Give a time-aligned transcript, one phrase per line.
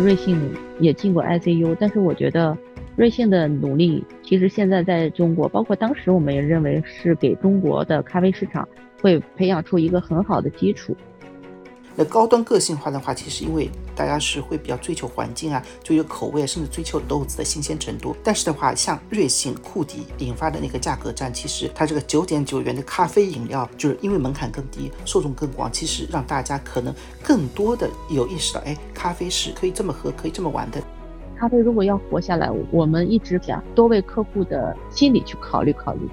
[0.00, 0.38] 瑞幸
[0.78, 2.56] 也进过 ICU，但是我觉得
[2.96, 8.66] 瑞幸的努力，其实现在在中国，包括当时我们也认为是给中国的咖啡市场
[9.00, 10.96] 会培养出一个很好的基础。
[12.00, 18.16] 那高端个性化的话，其实因为大家是会比较追求环境啊，追求口味，甚至追求豆子的新鲜程度。
[18.24, 30.82] 但是的话，像瑞幸、库迪引发的那个价格战，其实它这个九点九元的咖啡饮料，就是因为门槛更低，受众更广，其实让大家可能更多的有意识到，哎，咖啡是可以这么喝，可以这么玩的。
[31.38, 36.08] 咖啡如果要活下来，我们一直想多为客户的心理去考虑考虑。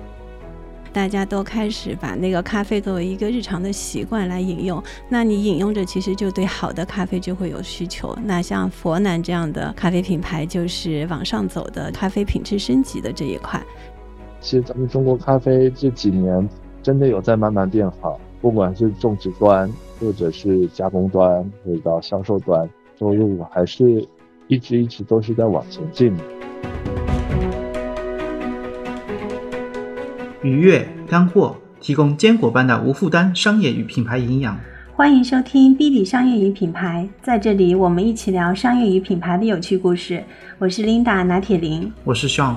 [0.92, 8.18] 大家都开始把那个咖啡作为一个日常的习惯来饮用，那你饮用着，其实就对好的咖啡就会有需求。
[8.24, 13.62] 那像佛南这样的咖啡品牌，就是往上走的咖啡品质升级的这一块。
[14.40, 16.48] 其实咱们中国咖啡这几年
[16.82, 24.08] 真的有在慢慢变好，不管是种植端，或者是加工端，或者到销售端，收入还是
[24.48, 26.16] 一直一直都是在往前进。
[30.44, 34.56] 愉悦干货，提供坚果般的无负担商业与品牌营养。
[34.96, 40.24] 欢迎收听 B B 商业与品牌，在这里我们一起聊商业与品牌的有趣故事。
[40.60, 42.56] 我是 Linda 拿铁林，我是 Sean。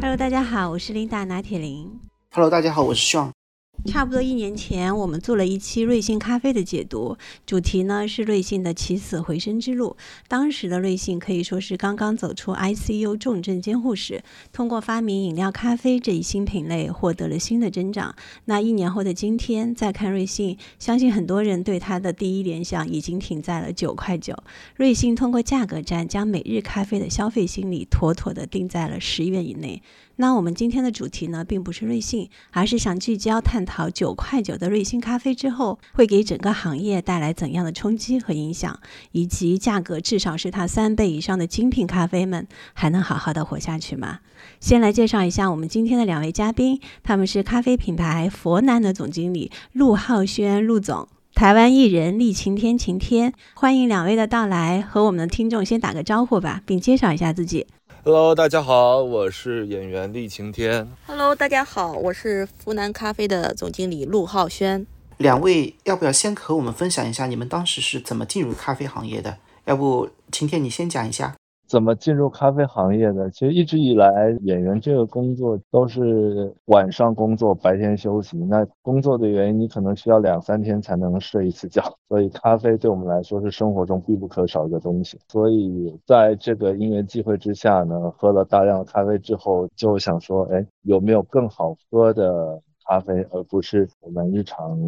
[0.00, 1.90] Hello，大家好，我是 Linda 拿铁林。
[2.32, 3.37] Hello，大家好，我是 Sean。
[3.86, 9.96] 差不多一年前，我们做了一期瑞幸咖啡的解读，主题呢是瑞幸的起死回生之路。
[10.26, 18.14] 当时的瑞幸可以说是刚刚走出 ICU 重症监护室，通过发明饮料咖啡这一新品类，获得了新的增长。
[18.44, 24.36] 那一年后的今天，再看瑞幸，相信很多人对它的第一联想已经停在了九块九。
[24.76, 29.82] 瑞幸通过价格战，将每日咖啡的消费心理妥妥的定在了十元以内。
[30.20, 38.80] 那我们今天的主题呢，并不是瑞幸，而是想聚焦探讨九块九的瑞幸咖啡之后，会给整个行业带来怎样的冲击和影响，
[39.12, 44.18] 以及价格至少是它三倍以上的精品咖啡们还能好好的活下去吗？
[44.58, 57.68] 先来介绍一下我们今天的两位嘉宾，他们是咖啡品牌佛南的总经理陆浩轩陆总，台湾艺人厉晴天晴天，欢迎两位的到来，和我们的听众先打个招呼吧，并介绍一下自己。
[58.04, 60.88] Hello，大家好，我是演员厉晴天。
[61.06, 64.86] Hello，大家好，我是湖南咖啡的总经理陆浩轩。
[65.16, 69.38] 两位要不要先和我们分享一下你们当时是怎么进入咖啡行业的？
[69.64, 71.34] 要不晴天你先讲一下。
[71.68, 73.30] 怎么进入咖啡行业的？
[73.30, 78.38] 其实一直以来，演员这个工作都是晚上工作，白天休息。
[78.38, 81.82] 那工作的原因，你可能需要两三天才能睡一次觉。
[82.08, 85.18] 所以，咖啡对我们来说是生活中必不可少的东西。
[85.28, 94.78] 所以，在这个因缘际会之下呢，喝了大量的咖啡之后，就想说，哎，有没有更好喝的咖啡，而不是我们日常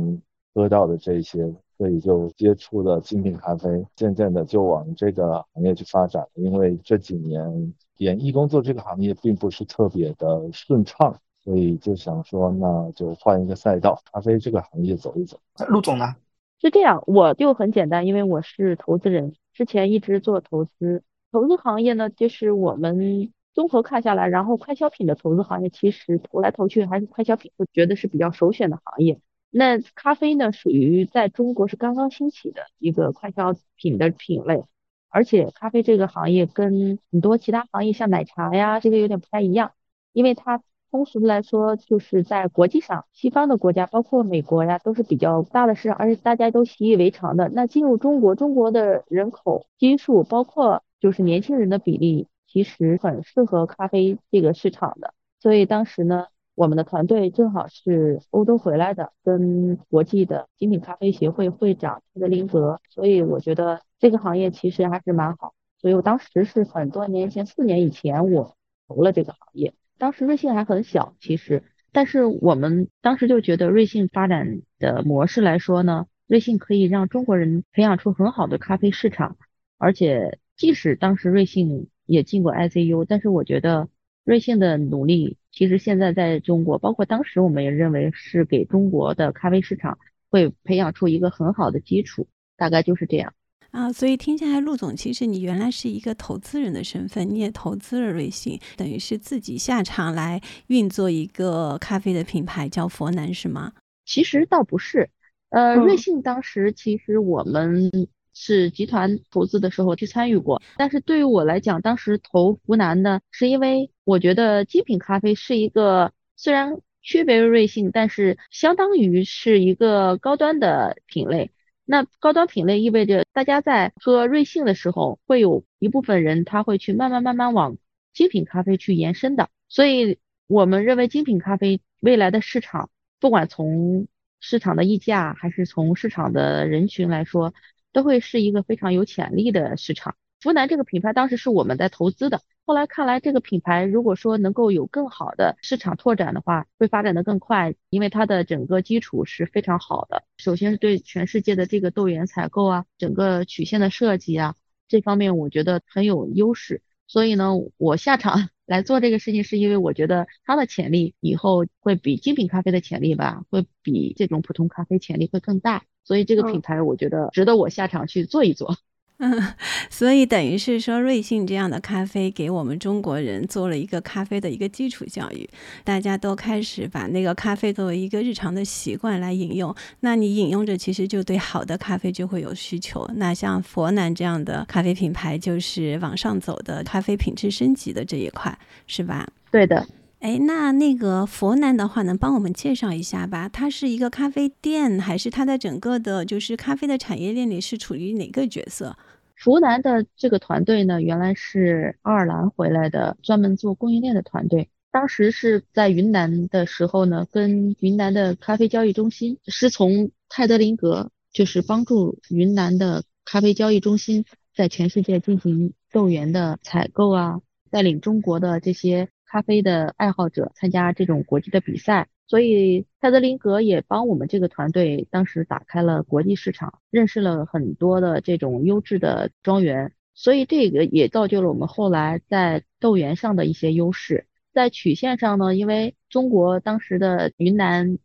[0.55, 1.55] 喝到的这些？
[1.81, 6.29] 所以就接触了精品咖啡，渐渐的就往这个行业去发展。
[6.35, 15.39] 因为这几年演艺工作这个行业并不是特别的顺畅，所以就想说，那就换一个赛道，咖啡这个行业走一走。
[15.69, 16.15] 陆总呢？
[16.61, 21.03] 是这样，我就很简单，因为我是投资人，之前一直做投资。
[21.33, 29.19] 投资行业呢，就是我们综合看下来，然后快消品的投资行业，其实投来投去还是快消品，我觉得是比较首选的行业。
[29.53, 34.63] 那咖啡呢，属于在中国是刚刚兴起的一个快消品的品类，
[35.09, 39.73] 而且咖啡这个行业跟很多其他行业，像奶茶呀，这个有点不太一样，
[40.13, 40.63] 因为它
[40.93, 47.49] 通俗的来说，就是在国际上，西方的国家，包括美国呀，都是比较大的市场，而且大家都习以为常的。
[47.49, 56.29] 那进入中国，中国的人口基数，包括就是年轻人的比例，其实很适合咖啡这个市场的，所以当时呢。
[56.61, 65.55] 我们的团队正好是欧洲回来的，跟国际的精品咖啡协会会长特德林格，所以我觉得这个行业其实还是蛮好。
[65.79, 71.63] 所以我当时是很多年前，四年以前我投了这个行业，当时瑞幸还很小，其实，
[71.93, 79.39] 但是我们当时就觉得瑞幸发展的模式来说呢，瑞幸可以让中国人培养出很好的咖啡市场，
[79.79, 83.89] 而且即使当时瑞幸也进过 ICU，但是我觉得
[84.25, 85.37] 瑞幸的努力。
[85.53, 89.99] 其实现在在中国，包括当时我们也认为是给中国的咖啡市场
[90.31, 93.35] 会培养出一个很好的基础，大概就是这样
[93.73, 93.93] 啊。
[93.93, 103.73] 所以听下来，陆总，其实你原来是一个投资人的身份，你也投资了瑞幸，等于是自己下场来运作一个咖啡的品牌，叫佛南，是吗？
[104.05, 105.11] 其实倒不是，
[105.49, 107.91] 呃，瑞幸当时其实我们。
[108.33, 121.53] 是集团投资的时候去参与过，但是对于我来讲，当时投湖南呢，是因为我觉得精品咖啡是一个虽然区别于瑞幸，但是相当于是一个高端的品类。
[121.85, 127.79] 那高端品类意味着大家在喝瑞幸的时候，会有一部分人他会去慢慢慢慢往
[128.13, 129.49] 精品咖啡去延伸的。
[129.69, 130.19] 所以
[130.49, 132.91] 我们认为精品咖啡未来的市场，
[133.21, 134.09] 不管从
[134.41, 137.55] 市场的溢价还是从市场的人群来说，
[137.93, 140.17] 都会是一个非常有潜力的市场。
[140.41, 150.25] 福南这个品牌当时是我们在投资的，后来看来这个品牌如果说能够有更好的市场拓展的话，会发展的更快，因为它的整个基础是非常好的。
[150.39, 154.55] 首先是对全世界的这个豆源采购啊，整个曲线的设计啊，
[154.89, 156.83] 这方面我觉得很有优势。
[157.07, 165.85] 所以呢，我下场 来做这个事情，是因为我觉得它的潜力以后会比精品咖啡的潜力吧，会比这种普通咖啡潜力会更大。
[166.05, 168.73] 所以这个品牌我觉得值得我下场去做一做。
[168.73, 168.77] 嗯，
[169.91, 175.49] 所以等于是说，瑞幸这样的咖啡给我们中国人做了一个咖啡的一个基础教育，
[175.85, 179.75] 大家都开始把那个咖啡作为一个日常的习惯来饮用。
[180.01, 183.07] 那你饮用着，其实就对好的咖啡就会有需求。
[183.17, 189.29] 那像佛南这样的咖啡品牌，就是往上走的咖啡品质升级的这一块，是吧？
[189.51, 189.87] 对的。
[190.21, 193.49] 哎，那那个佛南的话，能帮我们介绍一下吧？
[193.49, 198.95] 它是一个咖啡店，还是它在整个的，就是咖啡的产业链里是处于哪个角色？
[199.35, 204.69] 佛南的这个团队呢，原来是爱尔兰回来的，专门做供应链的团队。
[204.93, 217.41] 当时是在云南的时候呢，跟云南的咖啡交易中心，是从泰德林格，就是帮助云南的咖啡交易中心在全世界进行豆源的采购啊，
[217.71, 219.09] 带领中国的这些。
[219.31, 234.27] 咖啡的爱好者参加这种国际的比赛，所以泰德林格也帮我们这个团队当时打开了国际市场，认识了很多的这种优质的庄园，所以这个也造就了我们后来在豆源上的一些优势。
[234.53, 237.99] 在曲线上呢，因为中国当时的云南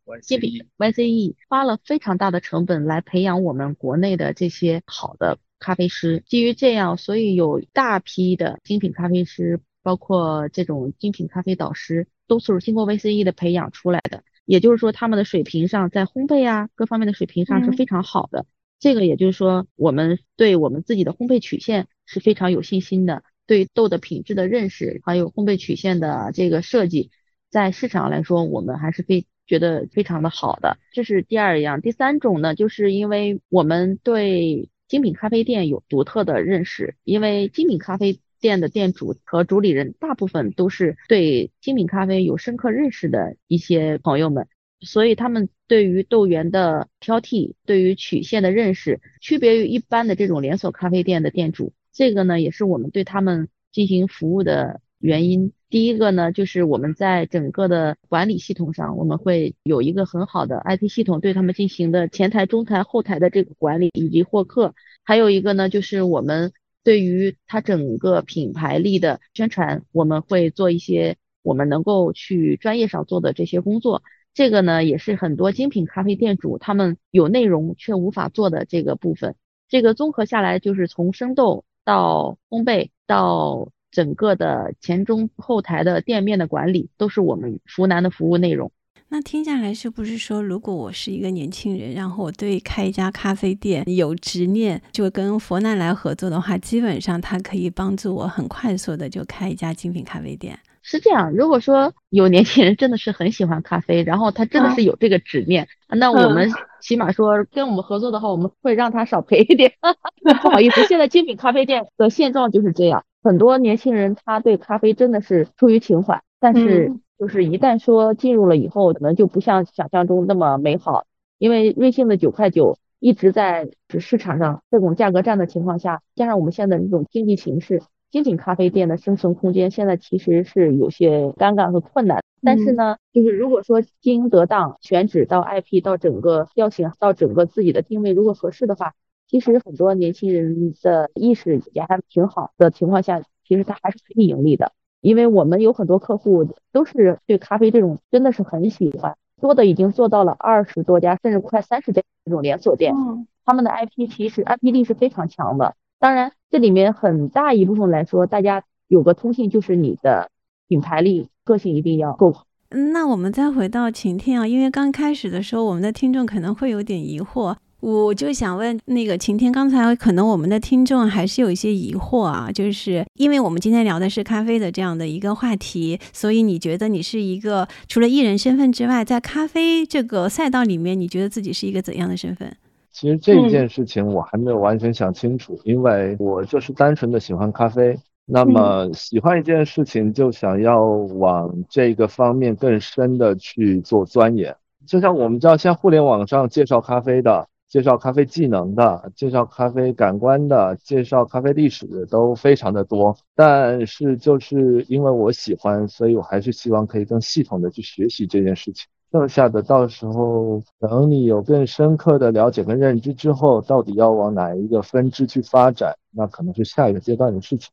[0.78, 9.60] YCE 花了非常大的成本来培养我们国内的这些好的咖啡师，基于这样，所以有大批的精品咖啡师。
[9.86, 14.24] 包括这种精品咖啡导师，都是经过 VCE 的培养出来的。
[14.44, 18.48] 也就是说，他们的水平上，在烘焙啊各方面的水平上是非常好的。
[18.80, 23.22] 这个也就是说，我们对我们自己的烘焙曲线是非常有信心的。
[23.46, 27.12] 对豆的品质的认识，还有烘焙曲线的这个设计，
[27.52, 30.80] 在市场来说，我们还是非觉得非常的好的。
[30.94, 31.80] 这是第二样。
[31.80, 38.20] 第三种呢，就是因为我们对精品咖啡店有独特的认识，因为精品咖啡。
[38.46, 44.48] 店的店主和主理人大部分都是对精品咖啡有深刻认识的一些朋友们，
[44.82, 51.74] 所以他们对于豆源的挑剔，对于曲线的认识，区别于一般的这种连锁咖啡店的店主。
[51.92, 55.52] 这个呢，也是我们对他们进行服务的原因。
[55.68, 64.76] 第一个呢，就是我们在整个的管理系统上，我们会有一个很好的 IT 系统，对他们进行的前台、中台、后台的这个管理以及获客。
[65.04, 66.54] 还有一个呢，就是我们。
[66.86, 74.04] 对于它整个品牌力的宣传，我们会做一些我们能够去专业上做的这些工作。
[74.36, 79.36] 这个呢，也是很多精品咖啡店主他们有内容却无法做的这个部分。
[79.68, 88.72] 这个综合下来，就是从生豆到烘焙到整个的前中后台的店面的管理，都是我们湖南的服务内容。
[89.10, 100.58] 那听下来是不是说，如果我是一个年轻人，然后我对开一家咖啡店有执念，就跟佛南来合作的话，基本上他可以帮助我很快速的就开一家精品咖啡店。
[100.82, 109.72] 是这样，如果说有年轻人真的是很喜欢咖啡，然后他真的是有这个执念，那我们起码说跟我们合作的话，我们会让他少赔一点。
[110.42, 116.92] 不好意思，现在精品咖啡店的现状就是这样，很多年轻人他对咖啡真的是出于情怀，但是。
[117.18, 121.06] 就是一旦说进入了以后，可能就不像想象中那么美好，
[121.38, 123.70] 因为瑞幸的九块九一直在
[124.00, 127.82] 市场上这种价格战的情况下，加上我们现在这种经济形势，
[128.12, 132.22] 精品咖啡店的生存空间现在其实是有些尴尬和困难。
[132.44, 138.94] 但是呢，就是如果说经营得当，选址到 IP 到整个调性到整个自己的定位如果合适的话，
[139.28, 144.74] 其实很多年轻人的意识也还挺好的情况下，其实他还是可以盈利的。
[145.02, 152.94] 因为我们有很多客户都是对咖啡这种真的是很喜欢，多的已经做到了二十多家，甚至快三十家这种连锁店。
[152.96, 155.76] 嗯，他们的 IP 其实 IP 力是非常强的。
[156.00, 160.30] 当然，这里面很大一部分来说，大家有个通信就是你的
[160.68, 162.36] 品牌力、个性一定要够。
[162.70, 167.56] 嗯，那我们再回到晴天啊，因为刚开始的时候，我们的听众可能会有点疑惑。
[167.86, 182.52] 我就想问那个晴天，刚才可能我们的听众还是有一些疑惑啊，就是因为我们今天聊的是咖啡的这样的一个话题，所以你觉得你是一个除了艺人身份之外，在咖啡这个赛道里面，你觉得自己是一个怎样的身份？
[182.92, 187.96] 其实这件事情我还没有完全想清楚，因为我就是单纯的喜欢咖啡。
[188.26, 194.56] 那么喜欢一件事情，就想要往这个方面更深的去做钻研。
[194.88, 203.14] 就像我们知道，现在互联网上介绍咖啡的、介绍咖啡技能的、介绍咖啡感官的、介绍咖啡历史的都非常的多。
[203.36, 208.88] 但是就是因为我喜欢，所以我还是希望可以更系统的去学习这件事情。
[209.12, 217.70] 剩下的到时候等你有更深刻的了解跟认知之后，到底要往哪一个分支去发展，那可能是下一个阶段的事情。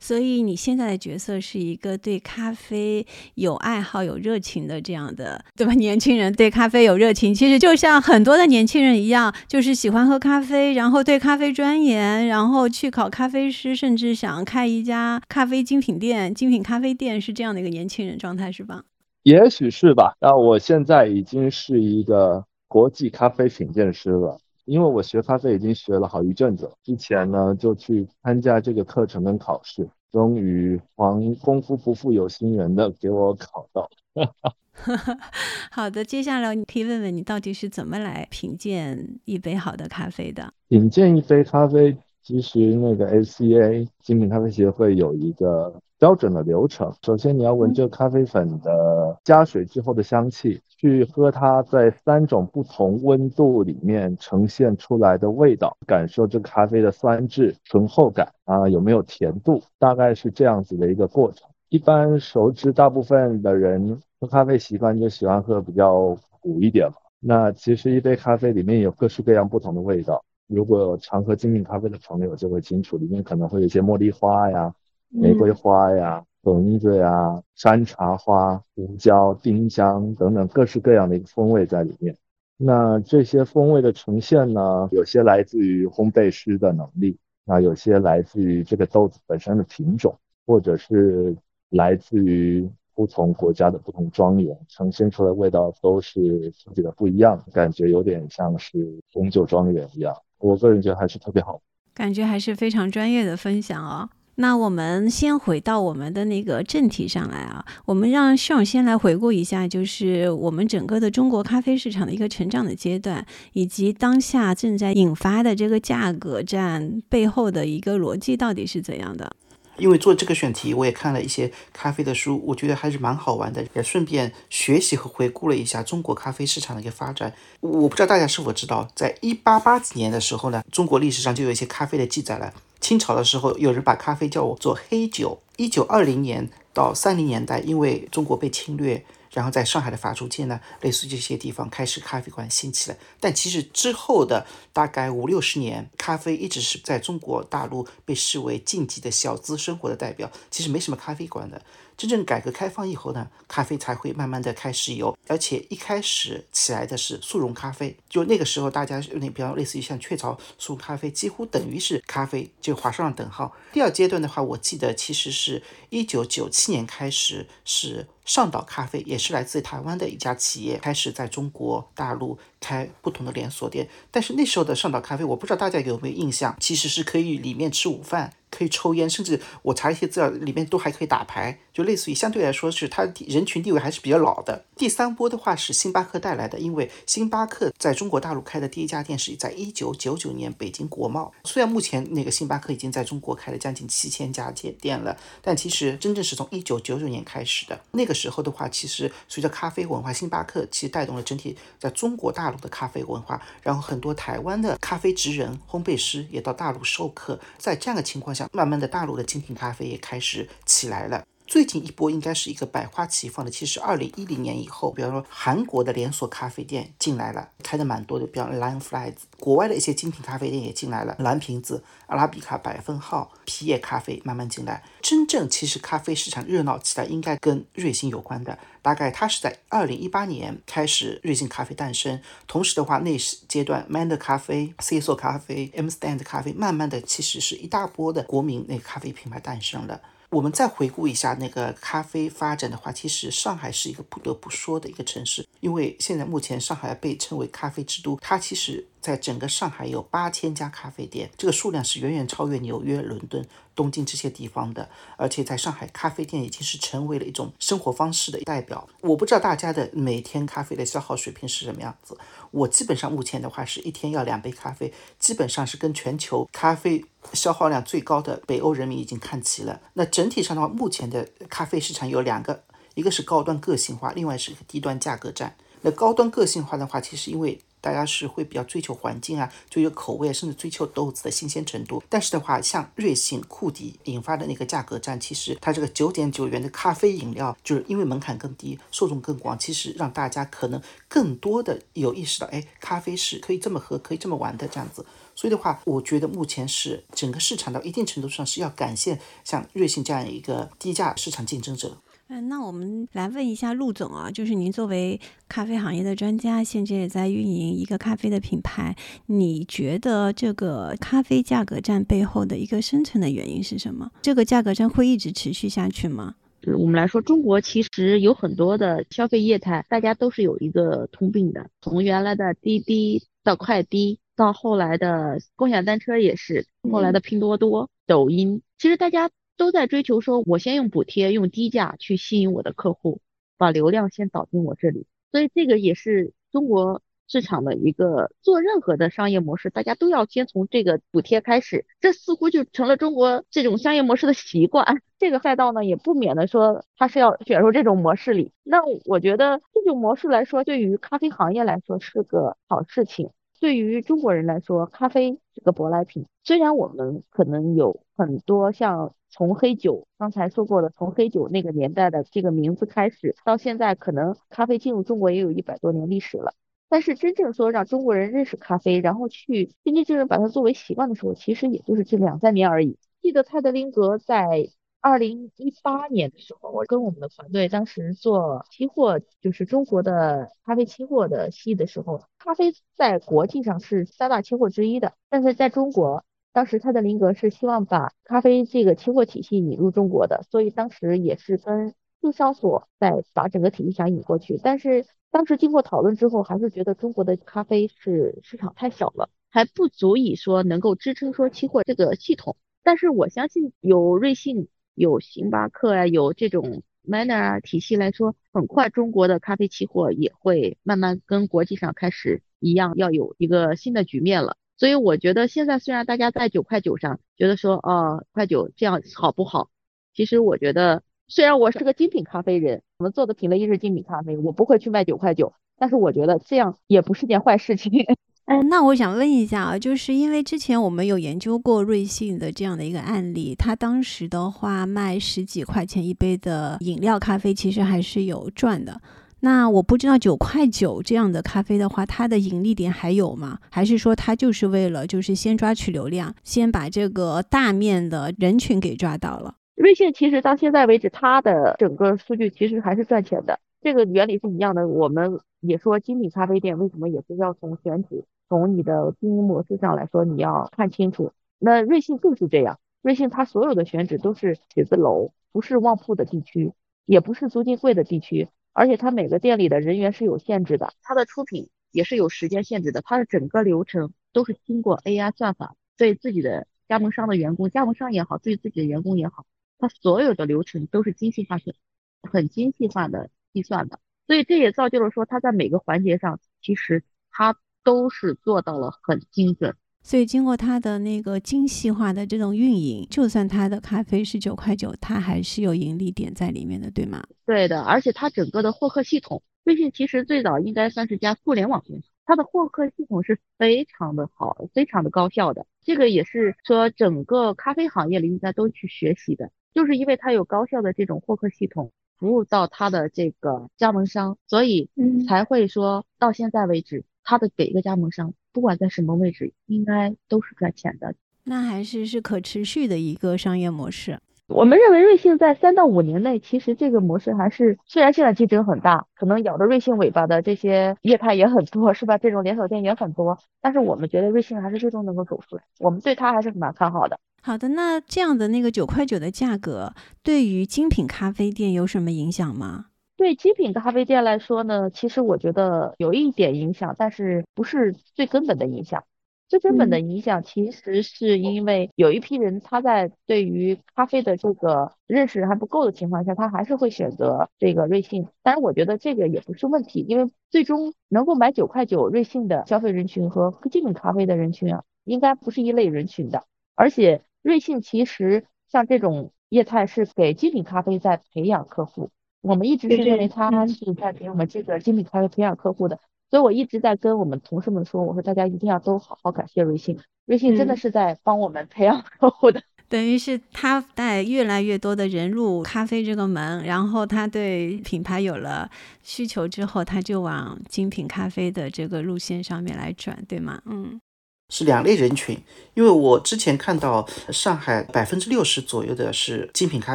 [0.00, 5.72] 所以你现在的角色是一个对咖啡有爱好、有热情的这样的，对吧？
[5.74, 18.84] 年轻人对咖啡有热情，其实就像很多的年轻人一样，就是喜欢喝咖啡，然后对咖啡钻研，然后去考咖啡师，甚至想开一家咖啡精品店、精品咖啡店，是这样的一个年轻人状态，是吧？
[19.24, 20.14] 也许是吧。
[20.20, 24.38] 那我现在已经是一个国际咖啡品鉴师了。
[24.68, 33.88] 因为我学咖啡已经学了好一阵子，之前呢就去参加这个课程跟考试，终于黄功夫不负有心人的给我考到。
[35.72, 40.52] 好的，接下来你可以问问你到底是怎么来品鉴一杯好的咖啡的？
[40.68, 46.92] 品鉴一杯咖啡，其实那个 ACA 精品咖啡协会有一个标准的流程。
[47.02, 50.60] 首先你要闻这咖啡粉的加水之后的香气。
[50.80, 61.48] 去喝它在三种不同温度里面呈现出来的味道，感受这咖啡的酸质、醇厚感啊，有没有甜度，大概是这样子的一个过程。
[61.68, 66.94] 一般熟知大部分的人喝咖啡习惯就喜欢喝比较苦一点嘛。
[67.18, 70.22] 那其实一杯咖啡里面有各式各样不同的味道。
[70.46, 74.72] 如果常喝精品咖啡的朋友就会清楚，里面可能会有一些茉莉花呀、
[75.10, 76.24] 玫瑰花呀。
[76.44, 82.16] 橙子呀、山茶花、胡椒、丁香等等各式各样的一个风味在里面。
[82.56, 91.36] 那这些风味的呈现呢，有些来自于烘焙师的能力，那有些来自于这个豆子本身的品种，或者是
[91.68, 100.14] 来自于不同国家的不同庄园，呈现出来味道都是自己的不一样，感觉有点像是红酒庄园一样。
[100.38, 101.60] 我个人觉得还是特别好，
[101.92, 104.08] 感觉还是非常专业的分享哦。
[104.40, 119.34] 那我们先回到我们的那个正题上来啊，我们让尚先来回顾一下，就是我们整个的中国咖啡市场的一个成长的阶段，以及当下正在引发的这个价格战背后的一个逻辑到底是怎样的？
[119.76, 127.32] 因为做这个选题，我也看了一些咖啡的书，我觉得还是蛮好玩的，也顺便学习和回顾了一下中国咖啡市场的一个发展。
[127.60, 132.52] 我不知道大家是否知道，在一八八几年的时候呢，中国历史上就有一些咖啡的记载了。
[132.88, 135.42] 清朝的时候，有人把咖啡叫我做黑酒。
[135.58, 142.96] 一九二零年到三零年代，因为中国被侵略，然后在上海的法租界呢，类似这些地方开始咖啡馆兴起了。
[143.20, 151.60] 但其实之后的大概五六十年，咖啡一直是在中国大陆被视为禁忌的小资生活的代表，其实没什么咖啡馆的。
[151.98, 163.52] 真正改革开放以后呢，咖啡才会慢慢的开始有，而且一开始起来的是速溶咖啡，就那个时候大家那比较类似于像雀巢速溶咖啡，几乎等于是咖啡，就划上了等号。
[163.72, 173.88] 第二阶段的话，我记得其实是一九九七年开始是上岛咖啡，也是来自台湾的一家企业，开始在中国大陆开不同的连锁店。
[174.10, 178.34] 但是那时候的上岛咖啡，我不知道大家有没有印象，其实是可以里面吃午饭。
[178.50, 184.64] 可以抽烟，甚至我查一些资料，里面都还可以打牌，就类似于相对来说是它人群地位还是比较老的。
[184.74, 191.30] 第三波的话是星巴克带来的，因为星巴克在中国大陆开的第一家店是在一九九九年北京国贸。
[191.44, 197.78] 虽然目前那个星巴克已经在中国开了将近七千家店店了，但其实真正是从一九九九年开始的。
[197.90, 208.48] 那个时候的话，其实随着咖啡文化，星巴克其实带动了整体在中国大大陆的咖啡文化，然后很多台湾的咖啡职人、烘焙师也到大陆授课，在这样的情况下。
[208.52, 211.22] 慢慢的，大陆的精品咖啡也开始起来了。
[211.48, 224.84] 最近一波应该是一个百花齐放的，其实二零一零年以后，比方说韩国的连锁咖啡店进来了，开的蛮多的，比方 Line Flies，国外的一些精品咖啡店也进来了，蓝瓶子、阿拉比卡百分号、皮叶咖啡慢慢进来。
[225.00, 239.98] 真正其实咖啡市场热闹起来，应该跟瑞幸有关的，大概它是在二零一八年开始瑞幸咖啡诞生，同时的话，那时阶段 m a n d 咖啡、C 座咖啡、M Stand 咖啡，慢慢的其实是一大波的国民那个咖啡品牌诞生了。
[240.30, 248.86] 我们再回顾一下那个咖啡发展的话，其实上海是一个不得不说的一个城市，因为现在目前上海被称为咖啡之都，它其实。
[249.08, 253.42] 在整个上海有八千家咖啡店，这个数量是远远超越纽约、伦敦、
[253.74, 254.86] 东京这些地方的。
[255.16, 258.86] 而且在上海，咖啡店已经是成为了一种生活方式的代表。
[259.00, 262.18] 我不知道大家的每天咖啡的消耗水平是什么样子。
[262.50, 269.80] 我基本上目前的话是一天要两杯咖啡，基本上是跟全球咖啡消耗量最高的北欧人民已经看齐了。
[269.94, 272.62] 那整体上的话，目前的咖啡市场有两个，
[272.94, 275.56] 一个是高端个性化，另外是一个低端价格战。
[275.80, 282.02] 那高端个性化的话，其实因为大家是会比较追求环境啊，追求口味，甚至追求豆子的新鲜程度。
[282.06, 290.78] 但是的话，像瑞幸、库迪引发的那个价格战，其实它这个九点九元的咖啡饮料，就是因为门槛更低，受众更广，其实让大家可能
[291.08, 295.06] 更多的有意识到，哎，咖啡是可以这么喝，可以这么玩的这样子。
[295.34, 301.96] 所以的话，我觉得目前是整个市场到一定程度上是要感谢像瑞幸这样一个低价市场竞争者。
[302.30, 305.18] 嗯，那我们来问一下陆总啊，就是您作为
[305.48, 308.94] 咖啡行业的专家，现在也在运营一个咖啡的品牌，
[309.24, 314.10] 你觉得这个咖啡价格战背后的一个深层的原因是什么？
[314.20, 316.34] 这个价格战会一直持续下去吗？
[316.60, 329.30] 对我们来说，中国其实有很多的消费业态，大家都是有一个通病的，从原来的滴滴到快滴，到后来的共享单车也是，后来的拼多多、抖音，其实大家。
[329.58, 333.20] 都在追求说，我先用补贴、用低价去吸引我的客户，
[333.58, 335.06] 把流量先导进我这里。
[335.30, 341.84] 所以这个也是中国市场的一个做任何的商业模式，大家都要先从这个补贴开始。
[342.00, 345.02] 这似乎就成了中国这种商业模式的习惯。
[345.18, 348.52] 这个赛道呢，也不免的说，它是要卷入这种模式里。
[348.62, 353.30] 那我觉得这种模式来说，对于咖啡行业来说是个好事情。
[353.60, 356.24] 对于中国人来说，咖啡是个舶来品。
[356.44, 366.54] 虽然我们可能有很多像从黑酒刚才说过的，从黑酒那个年代的这个名字开始，到现在可能咖啡进入中国也有一百多年历史了。
[366.88, 372.98] 但是真正说让中国人认识咖啡，然后去真真正正把它作为习惯的时候，其实也就是这两三年而已。
[373.20, 374.70] 记得泰德林格在。
[375.00, 386.24] 二零一八年的时候，我跟我们的团队当时做期货，就是中国的咖啡期货的系的时候，咖啡在国际上是三大期货之一的，但是在中国，
[386.58, 404.66] 当时他的林格是希望把咖啡这个期货体系引入中国的，所以当时也是跟经销所在把整个体系想引过去，但是当时经过讨论之后，还是觉得中国的咖啡是市场太小了，还不足以说能够支撑说期货这个系统，但是我相信有瑞幸。
[404.96, 414.56] 有星巴克啊，有这种 Manner 啊体系来说，很快中国的咖啡期货也会慢慢跟国际上开始一样，要有一个新的局面了。
[414.78, 419.68] 所以我觉得现在虽然大家在九块九上觉得说，哦，块九这样好不好？
[420.14, 427.92] 其实我觉得，虽然我是个精品咖啡人，我们做的品类也是精品咖啡，我不会去卖九块九，但是我觉得这样也不是件坏事情。
[428.46, 438.98] 哎，那我想问一下啊，就是因为之前我们有研究过瑞幸的这样的一个案例，它当时的话卖十几块钱一杯的饮料咖啡，其实还是有赚的。
[439.40, 443.58] 那我不知道九块九这样的咖啡的话，它的盈利点还有吗？
[443.70, 449.54] 还是说它就是为了就是先抓取流量，先把这个大面的人群给抓到了？
[449.76, 454.88] 瑞幸其实到现在为止，它的整个数据其实还是赚钱的，这个原理是一样的。
[454.88, 458.24] 我们也说精品咖啡店为什么也是要从选址。
[458.48, 461.32] 从你的经营模式上来说，你要看清楚。
[461.58, 466.72] 那瑞幸就是这样，瑞幸它所有的选址都是写字楼，不是旺铺的地区，
[467.04, 479.46] 也不是租金贵的地区，而且它每个店里的人员是有限制的，它的出品也是有时间限制的，它的整个流程都是经过 AI 算法对自己的加盟商的员工，加盟商也好，对自己的员工也好，
[479.78, 481.74] 它所有的流程都是精细化的，
[482.22, 487.56] 很精细化的计算的，所以这也造就了说它在每个环节上其实它。
[487.84, 497.22] 都是做到了很精准，所以经过它的那个精细化的这种运营，就算它的咖啡是九块九，它还是有盈利点在里面的，对吗？
[497.44, 505.66] 对的，而且它整个的获客系统，微信其实最早应该算是家互联网公司，它的获客系统是非常的好，非常的高效的。
[505.84, 514.88] 这个也是说整个咖啡行业里应该都去学习的，就是因为它有高效的这种获客系统，服务到它的这个加盟商，所以
[515.28, 517.04] 才会说到现在为止。
[517.30, 521.14] 他的给一个加盟商，不管在什么位置，应该都是赚钱的。
[521.44, 524.18] 那还是是可持续的一个商业模式。
[524.48, 532.18] 我们认为瑞幸在三到五年内，其实这个模式还是虽然现在竞争很大，可能咬着瑞幸尾巴的这些业态也很多，是吧？
[532.18, 535.62] 这种连锁店也很多，但是我们觉得瑞幸还是最终能够走出来。
[535.78, 537.16] 我们对它还是蛮看好的。
[537.42, 539.94] 好的，那这样的那个九块九的价格，
[540.24, 542.86] 对于精品咖啡店有什么影响吗？
[543.18, 549.02] 对精品咖啡店来说呢，其实我觉得有一点影响，但是不是最根本的影响。
[549.48, 558.28] 最根本的影响其实是因为有一批人他在对于咖啡的这个认识还不够的情况下，他还是会选择这个瑞幸。
[558.44, 566.44] 当然，我觉得这个也不是问题，因为最终能够买九块九瑞幸的消费人群和精品咖啡的人群啊，应该不是一类人群的。
[566.76, 575.98] 而且瑞幸其实像这种业态是给精品咖啡在培养客户，我们一直是认为他是在给我们这个精品咖啡培养客户的。
[576.30, 582.62] 所以我一直在跟我们同事们说，我说大家一定要都好好感谢瑞幸，瑞幸真的是在帮我们培养客户的。
[582.88, 588.70] 等于是他带越来越多的人入咖啡这个门，然后他对品牌有了
[589.02, 593.60] 需求之后，他就往精品咖啡的这个路线上面来转，对吗？
[593.66, 594.00] 嗯。
[594.50, 595.38] 是两类人群，
[595.74, 599.94] 因为我之前看到上海百分之六十左右的是精品咖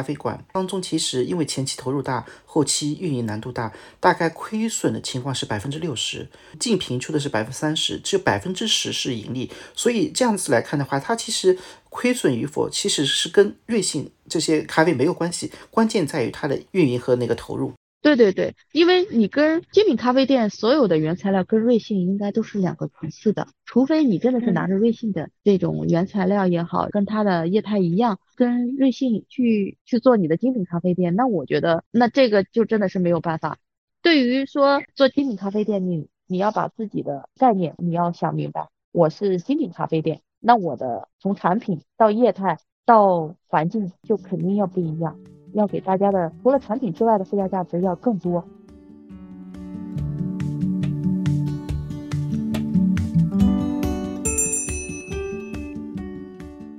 [0.00, 6.28] 啡馆，当中其实因为前期投入大，后期运营难度大，大概亏损的情况是百分之六十，
[6.60, 9.50] 净平出的是百分之三十，只有百分之十是盈利。
[9.74, 11.58] 所以这样子来看的话，它其实
[11.90, 17.72] 亏损与否其实是跟瑞幸这些咖啡没有关系，关键在于它的运营和那个投入。
[18.04, 33.56] 对对对，因为你跟精品咖啡店所有的原材料跟瑞幸应该都是两个层次的，除非你真的是拿着瑞幸的这种原材料也好，跟它的业态一样，跟瑞幸去去做你的精品咖啡店，那我觉得那这个就真的是没有办法。
[34.02, 45.18] 对于说做精品咖啡店，你你要把自己的概念你要想明白，我是精品咖啡店，那我的从产品到业态到环境就肯定要不一样。
[45.54, 48.44] 要给大家的除了产品之外的附加价值要更多。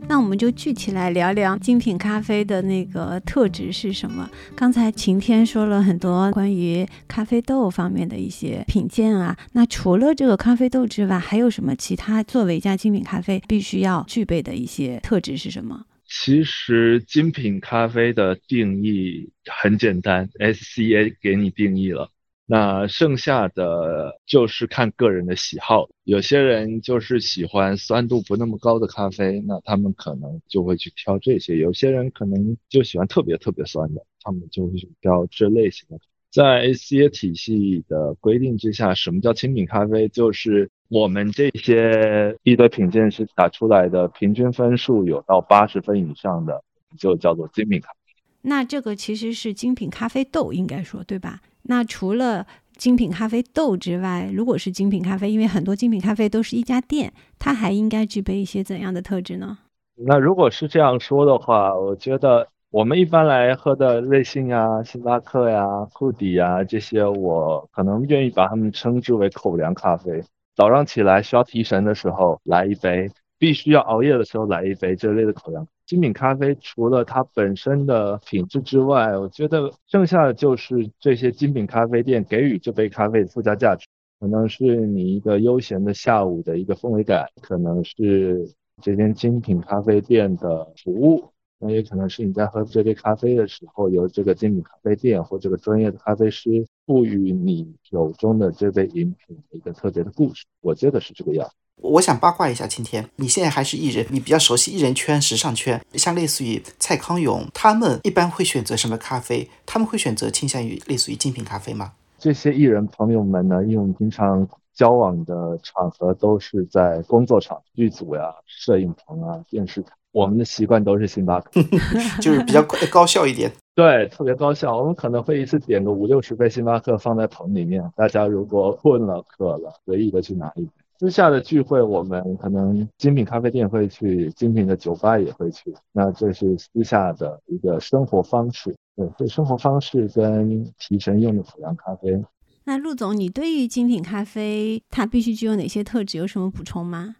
[0.08, 4.30] 那我们就具体来聊聊精品咖啡的那个特质是什么。
[4.56, 15.84] 刚才晴天说了很多关于咖啡豆方面的一些品鉴啊，那除了这个咖啡豆之外，还有什么其他作为一家精品咖啡必须要具备的一些特质是什么？
[16.08, 22.12] 其实精品咖啡的定义很简单，SCA 给你定义了，
[22.46, 25.90] 那剩下的就是看个人的喜好。
[26.04, 36.00] 有些人就是喜欢酸度不那么高的咖啡，那他们可能就会去挑这些；有些人可能就喜欢特别特别酸的，他们就会去挑这类型的。
[36.36, 40.10] 在 ACA 体系的规定之下，什么叫精品咖啡？
[40.10, 46.62] 就是我们这些一堆品鉴师打出来的平均分数有到八十分以上的，
[46.98, 47.98] 就叫做精品咖啡。
[48.42, 51.40] 那这个其实是精品咖啡豆，应该说对吧？
[51.62, 52.46] 那除了
[52.76, 59.60] 精品咖啡豆之外，如果是精品咖啡，因为很多精品咖啡都是一家店，它还应该具备一些怎样的特质呢？
[59.96, 62.50] 那如果是这样说的话，我觉得。
[62.76, 70.22] 我们一般来喝的瑞幸啊、星巴克呀、库迪呀这些，我可能愿意把它们称之为口粮咖啡。
[70.58, 73.10] 早上起来需要提神的时候来一杯，
[73.40, 75.66] 必须要熬夜的时候来一杯这类的口粮。
[75.86, 83.88] 精品咖啡除了它本身的品质之外，我觉得剩下的就是这些精品咖啡店给予这杯咖啡的附加价值，
[84.20, 88.46] 可能是你一个悠闲的下午的一个氛围感，可能是
[88.82, 91.24] 这间精品咖啡店的服务。
[91.60, 100.44] 那也可能是你在喝这杯咖啡的时候，由这个精品咖啡店或这个专业的咖啡师赋予你手中的这杯饮品一个特别的故事。
[100.62, 101.50] 我觉得是这个样。
[101.78, 109.50] 我想八卦一下，今天你现在还是艺人，你比较熟悉艺人圈、时尚圈，像类似于蔡康永，他们一般会选择什么咖啡？
[109.66, 111.94] 他们会选择倾向于类似于精品咖啡吗？
[112.18, 119.92] 这些艺人朋友们呢，因为我们经常交往的场合都是在工作场、剧组呀、摄影棚啊、电视台。
[120.16, 121.62] 我们的习惯都是星巴克，
[122.24, 123.52] 就是比较高效一点。
[123.76, 124.78] 对，特别高效。
[124.78, 130.70] 我们可能会一次点个五六十杯星巴克放在棚里面，大家如果困了、渴了，随意的去拿一杯。
[130.98, 135.76] 私下的聚会，我们可能精品咖啡店会去，精品的酒吧也会去。
[135.92, 138.74] 那这是私下的一个生活方式。
[138.96, 142.24] 对，这生活方式跟提神用的普粮咖啡。
[142.64, 147.18] 那陆总，你对于精品咖啡它必须具有哪些特质，有什么补充吗？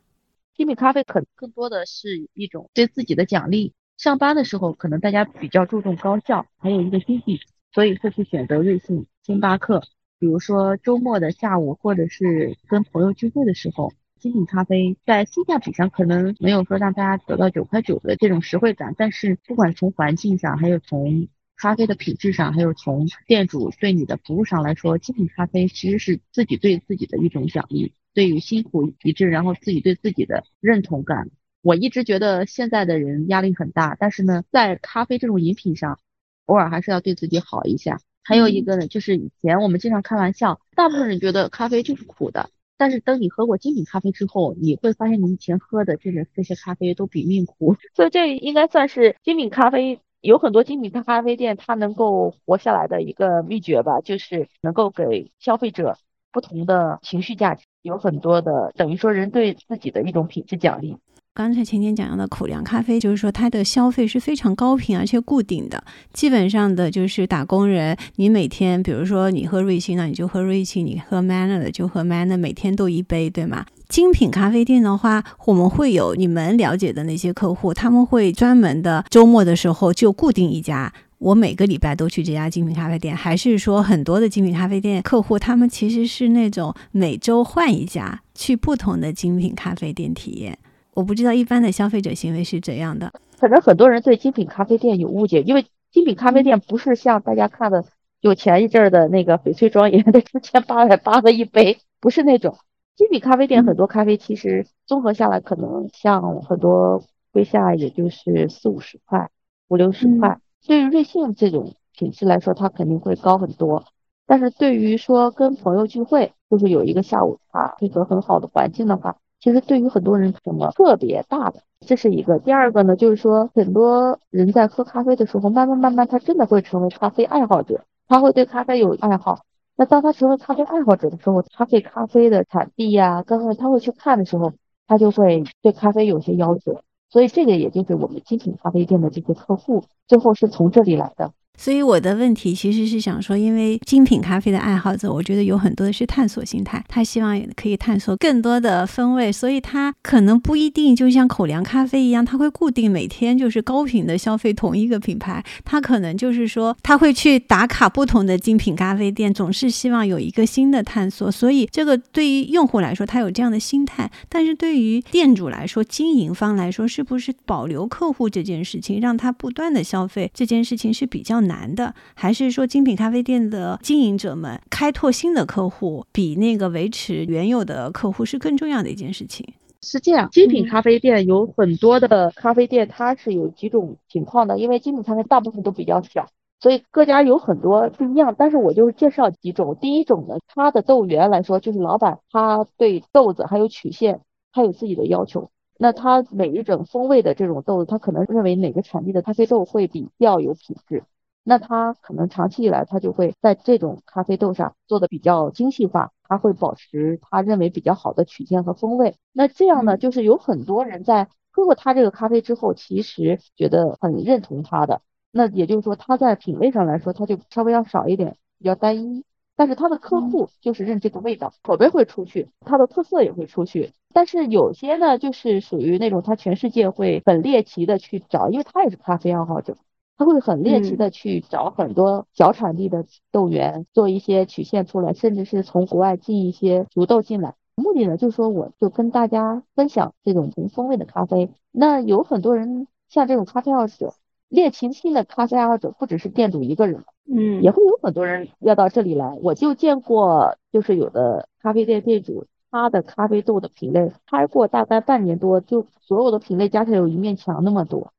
[0.56, 3.74] 精品咖啡可更多的是一种对自己的奖励。
[3.98, 7.42] 上班的时候，可能大家比较注重高效，还有一个经济，
[7.74, 9.84] 所以会去选择瑞幸、星巴克。
[10.18, 27.94] 比如说周末的下午，或者是跟朋友聚会的时候，精品咖啡在性价比上可能没有说让大家得到九块九的这种实惠感，但是不管从环境上，还有从咖啡的品质上，还有从店主对你的服务上来说，精品咖啡其实是自己对自己的一种奖励。
[28.16, 31.30] 对于辛苦一致，然后自己对自己的认同感，
[31.62, 36.00] 我一直觉得现在的人压力很大，但是呢，在咖啡这种饮品上，
[36.46, 38.00] 偶尔还是要对自己好一下。
[38.24, 56.00] 还有一个呢，就是以前我们经常开玩笑，大部分人觉得咖啡就是苦的，但是等你喝过精品咖啡之后，你会发现你以前喝的这个这些咖啡都比命苦， 所以这应该算是精品咖啡有很多精品咖啡店它能够活下来的一个秘诀吧，就是能够给消费者
[56.32, 60.98] 不同的情绪价值，有很多的等于说人对自己的一种品质奖励。
[61.36, 73.66] 刚才前天讲到的口粮咖啡，就是说它的消费是非常高频而且固定的，基本上的就是打工人，你每天比如说你喝瑞幸，那你就喝瑞幸；你喝 Manner 的就喝 Manner，每天都一杯，对吗？
[73.88, 80.92] 精品咖啡店的话，我们会有你们了解的那些客户，他们会专门的周末的时候就固定一家。
[81.26, 90.56] 我每个礼拜都去这家精品咖啡店，还是说很多的精品咖啡店客户，他们其实是那种每周换一家，去不同的精品咖啡店体验。
[90.94, 93.12] 我不知道一般的消费者行为是怎样的。
[93.40, 97.84] 可能很多人对精品咖啡店有误解，因为精品咖啡店不是像大家看的
[98.22, 102.56] 有前一阵儿的那个翡翠庄园的四千八百八的一杯，不是那种
[102.96, 103.66] 精品咖啡店。
[103.66, 109.32] 很多咖啡其实综合下来，可能像很多杯下也就是四五十块、
[109.70, 110.38] 五六十块。
[110.68, 113.86] 对于瑞幸这种品质来说，它肯定会高很多。
[114.28, 119.18] 但是对于说跟朋友聚会，就是有一个下午茶，配合很好的环境的话。
[119.40, 122.40] 其实对于很多人什么特别大的，这是一个。
[122.40, 129.42] 第二个呢，就是说很多人在喝咖啡的时候，慢慢慢慢，他真的会成为咖啡爱好者，他会对咖啡有爱好。
[129.76, 134.54] 那当他成为咖啡爱好者的时候，他对咖啡的产地呀，各方面他会去看的时候，
[134.88, 136.82] 他就会对咖啡有些要求。
[137.16, 141.32] 所以这个也就是我们精品咖啡店的这些客户，最后是从这里来的。
[141.58, 161.32] 所以我的问题其实是想说，因为精品咖啡的爱好者，我觉得有很多的是探索心态，他希望可以探索更多的风味，所以他可能不一定就像口粮咖啡一样，他会固定每天就是高频的消费同一个品牌，他可能就是说他会去打卡不同的精品咖啡店，总是希望有一个新的探索。
[161.32, 171.45] 所以这个对于用户来说，他有这样的心态，但是对于店主来说，经营方来说，是不是保留客户这件事情，让他不断的消费这件事情是比较。
[171.48, 179.48] 难的，还是说精品咖啡店的经营者们开拓新的客户，比那个维持原有的客户是更重要的一件事情？
[179.82, 186.28] 是这样，精品咖啡店有很多的咖啡店，它是有几种情况的，因为精品咖啡大部分都比较小，
[186.60, 188.34] 所以各家有很多不一样。
[188.36, 195.52] 但是我就介绍几种，第一种呢，它的豆源来说，就是老板他对豆子还有曲线，他有自己的要求。
[195.78, 201.04] 那他每一种风味的这种豆子，他可能认为哪个产地的咖啡豆会比较有品质。
[201.48, 209.16] 那他可能长期以来，他就会在这种咖啡豆上做的比较精细化，他会保持他认为比较好的曲线和风味。
[209.32, 215.02] 那这样呢，就是有很多人在喝过他这个咖啡之后，其实觉得很认同他的。
[215.32, 219.24] 那也就是说，他在品味上来说，他就稍微要少一点，比较单一。
[219.56, 223.94] 但是他的客户就是认这个味道，口碑会出去，他的特色也会出去。
[224.14, 229.78] 但是有些呢，就是属于那种他全世界会很猎奇的去找，因为他也是咖啡爱好者。
[230.18, 237.56] 他会很猎奇的去找很多小产地的豆源，做一些曲线出来，甚至是从国外进一些熟豆进来。
[237.76, 241.52] 目的呢，就是说我就跟大家分享这种同风味的咖啡。
[241.72, 244.14] 那有很多人像这种咖啡爱好者，
[244.48, 249.38] 猎奇心的咖啡爱好者不只是店主一个人，嗯，也会有很多人要到这里来。
[249.44, 258.14] 我就见过，就是有的咖啡店店主，他的咖啡豆的品类开过大概半年多，就所有的品类加起来有一面墙那么多。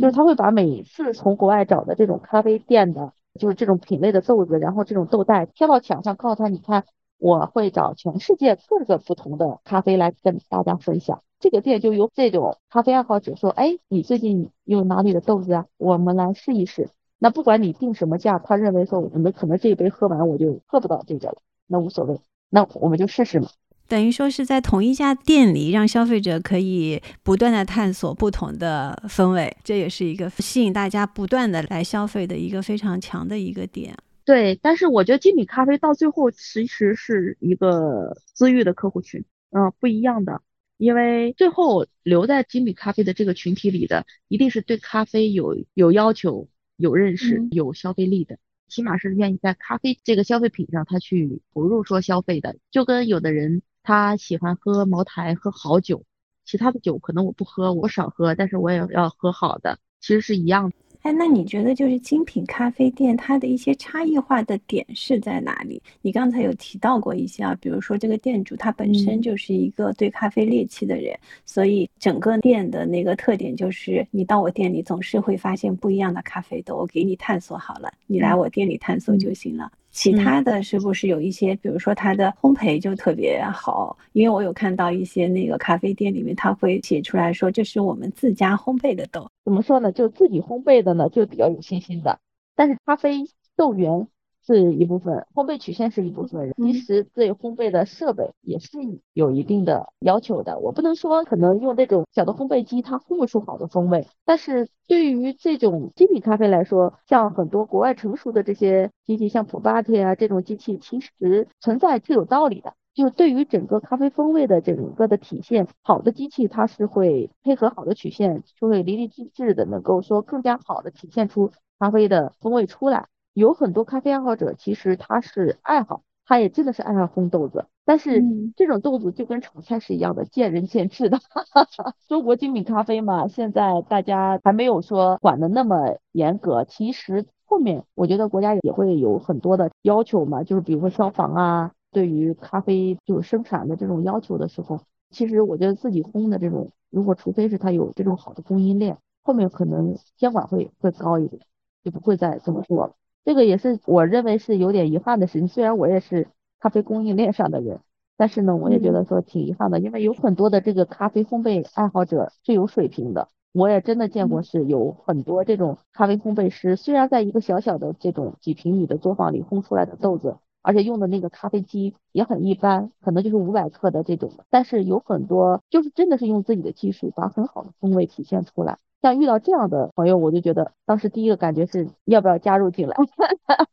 [0.00, 6.84] 就是他会把每次从国外找的这种咖啡店的，就是这种品类的豆子，然后这种豆袋贴到墙上，告诉他，你看，
[7.18, 11.22] 我会找全世界各个不同的咖啡来跟大家分享。
[11.38, 15.66] 这个店就由这种咖啡爱好者说，哎，你最近有哪里的豆子啊？
[15.78, 16.90] 我们来试一试。
[17.18, 23.48] 那不管你定什么价，他认为说我们可能这一杯喝完我就喝不到这个了，那无所谓，那我们就试试嘛。
[23.90, 33.92] 等于说是在同一家店里，让消费者可以不断的探索不同的风味，这也是一个吸引大家不断的来消费的一个非常强的一个点。
[34.24, 40.40] 对，但是我觉得精品咖啡到最后其实是一个私域的客户群，嗯，不一样的，
[40.76, 53.60] 因为最后留在精品咖啡的这个群体里的，一定是对咖啡有有要求、有认识、有消费力的，起码是愿意在咖啡这个消费品上他去投入说消费的，就跟有的人。
[53.82, 56.02] 他喜欢喝茅台，喝好酒，
[56.44, 60.76] 其他的酒可能我不喝，我少喝，但是我也要喝好的，其实是一样的。
[61.02, 65.82] 哎，那你觉得就是精品咖啡店它的一些差异化的点是在哪里？
[66.02, 79.72] 你刚才有提到过一些啊，比如说这个店主他本身就是一个对咖啡猎奇的人，所以整个店的那个特点就是你到我店里总是会发现不一样的咖啡豆，我给你探索好了，你来我店里探索就行了。
[79.90, 83.96] 其他的是不是有一些，比如说它的烘焙就特别好？
[84.12, 89.30] 因为我有看到一些那个咖啡店里面，他会写出来说这是我们自家烘焙的豆。
[89.44, 89.90] 怎么说呢？
[89.92, 92.18] 就自己烘焙的呢，就比较有信心的。
[92.54, 93.24] 但是咖啡
[93.56, 94.06] 豆源。
[94.54, 96.52] 是一部分，烘焙曲线是一部分。
[96.56, 98.78] 其实对烘焙的设备也是
[99.12, 100.58] 有一定的要求的。
[100.58, 112.74] 我不能说可能用那种小的烘焙机它烘不出好的风味，但是对于这种精品咖啡来说，像很多国外成熟的这些机器，像普巴特啊这种机器，其实存在是有道理的。
[112.92, 123.06] 就对于整个咖啡风味的整个的体现，好的机器它是会配合好的曲线，就会淋漓尽致的能够说更加好的体现出咖啡的风味出来。
[123.40, 127.64] 有很多咖啡爱好者，其实他是爱好，他也真的是爱上烘豆子。
[127.86, 128.22] 但是
[128.54, 131.18] 这种豆子就跟炒菜是一样的，见仁见智的。
[132.06, 136.64] 中国精品咖啡嘛，现在大家还没有说管的那么严格。
[136.64, 151.40] 其实后面我觉得国家也会有很多的要求嘛，就是比如说消防啊，对于咖啡就是生产的这种要求的时候，其实我觉得自己烘的这种，如果除非是他有这种好的供应链，后面可能监管会会高一点，
[151.82, 152.92] 就不会再这么做了。
[153.24, 155.48] 这个也是我认为是有点遗憾的事情。
[155.48, 156.28] 虽然我也是
[156.58, 157.80] 咖啡供应链上的人，
[158.16, 163.28] 但是呢，我也觉得说挺遗憾的，因为有很多的这个咖啡烘焙爱好者是有水平的。
[163.52, 178.78] 我也真的见过是有很多这种咖啡烘焙师，虽然在一个小小的这种几平米的作坊里烘出来的豆子，而且用的那个咖啡机也很一般，可能就是五百克的这种，但是有很多就是真的是用自己的技术把很好的风味体现出来。
[179.02, 182.96] 像遇到这样的朋友，我就觉得当时第一个感觉是要不要加入进来，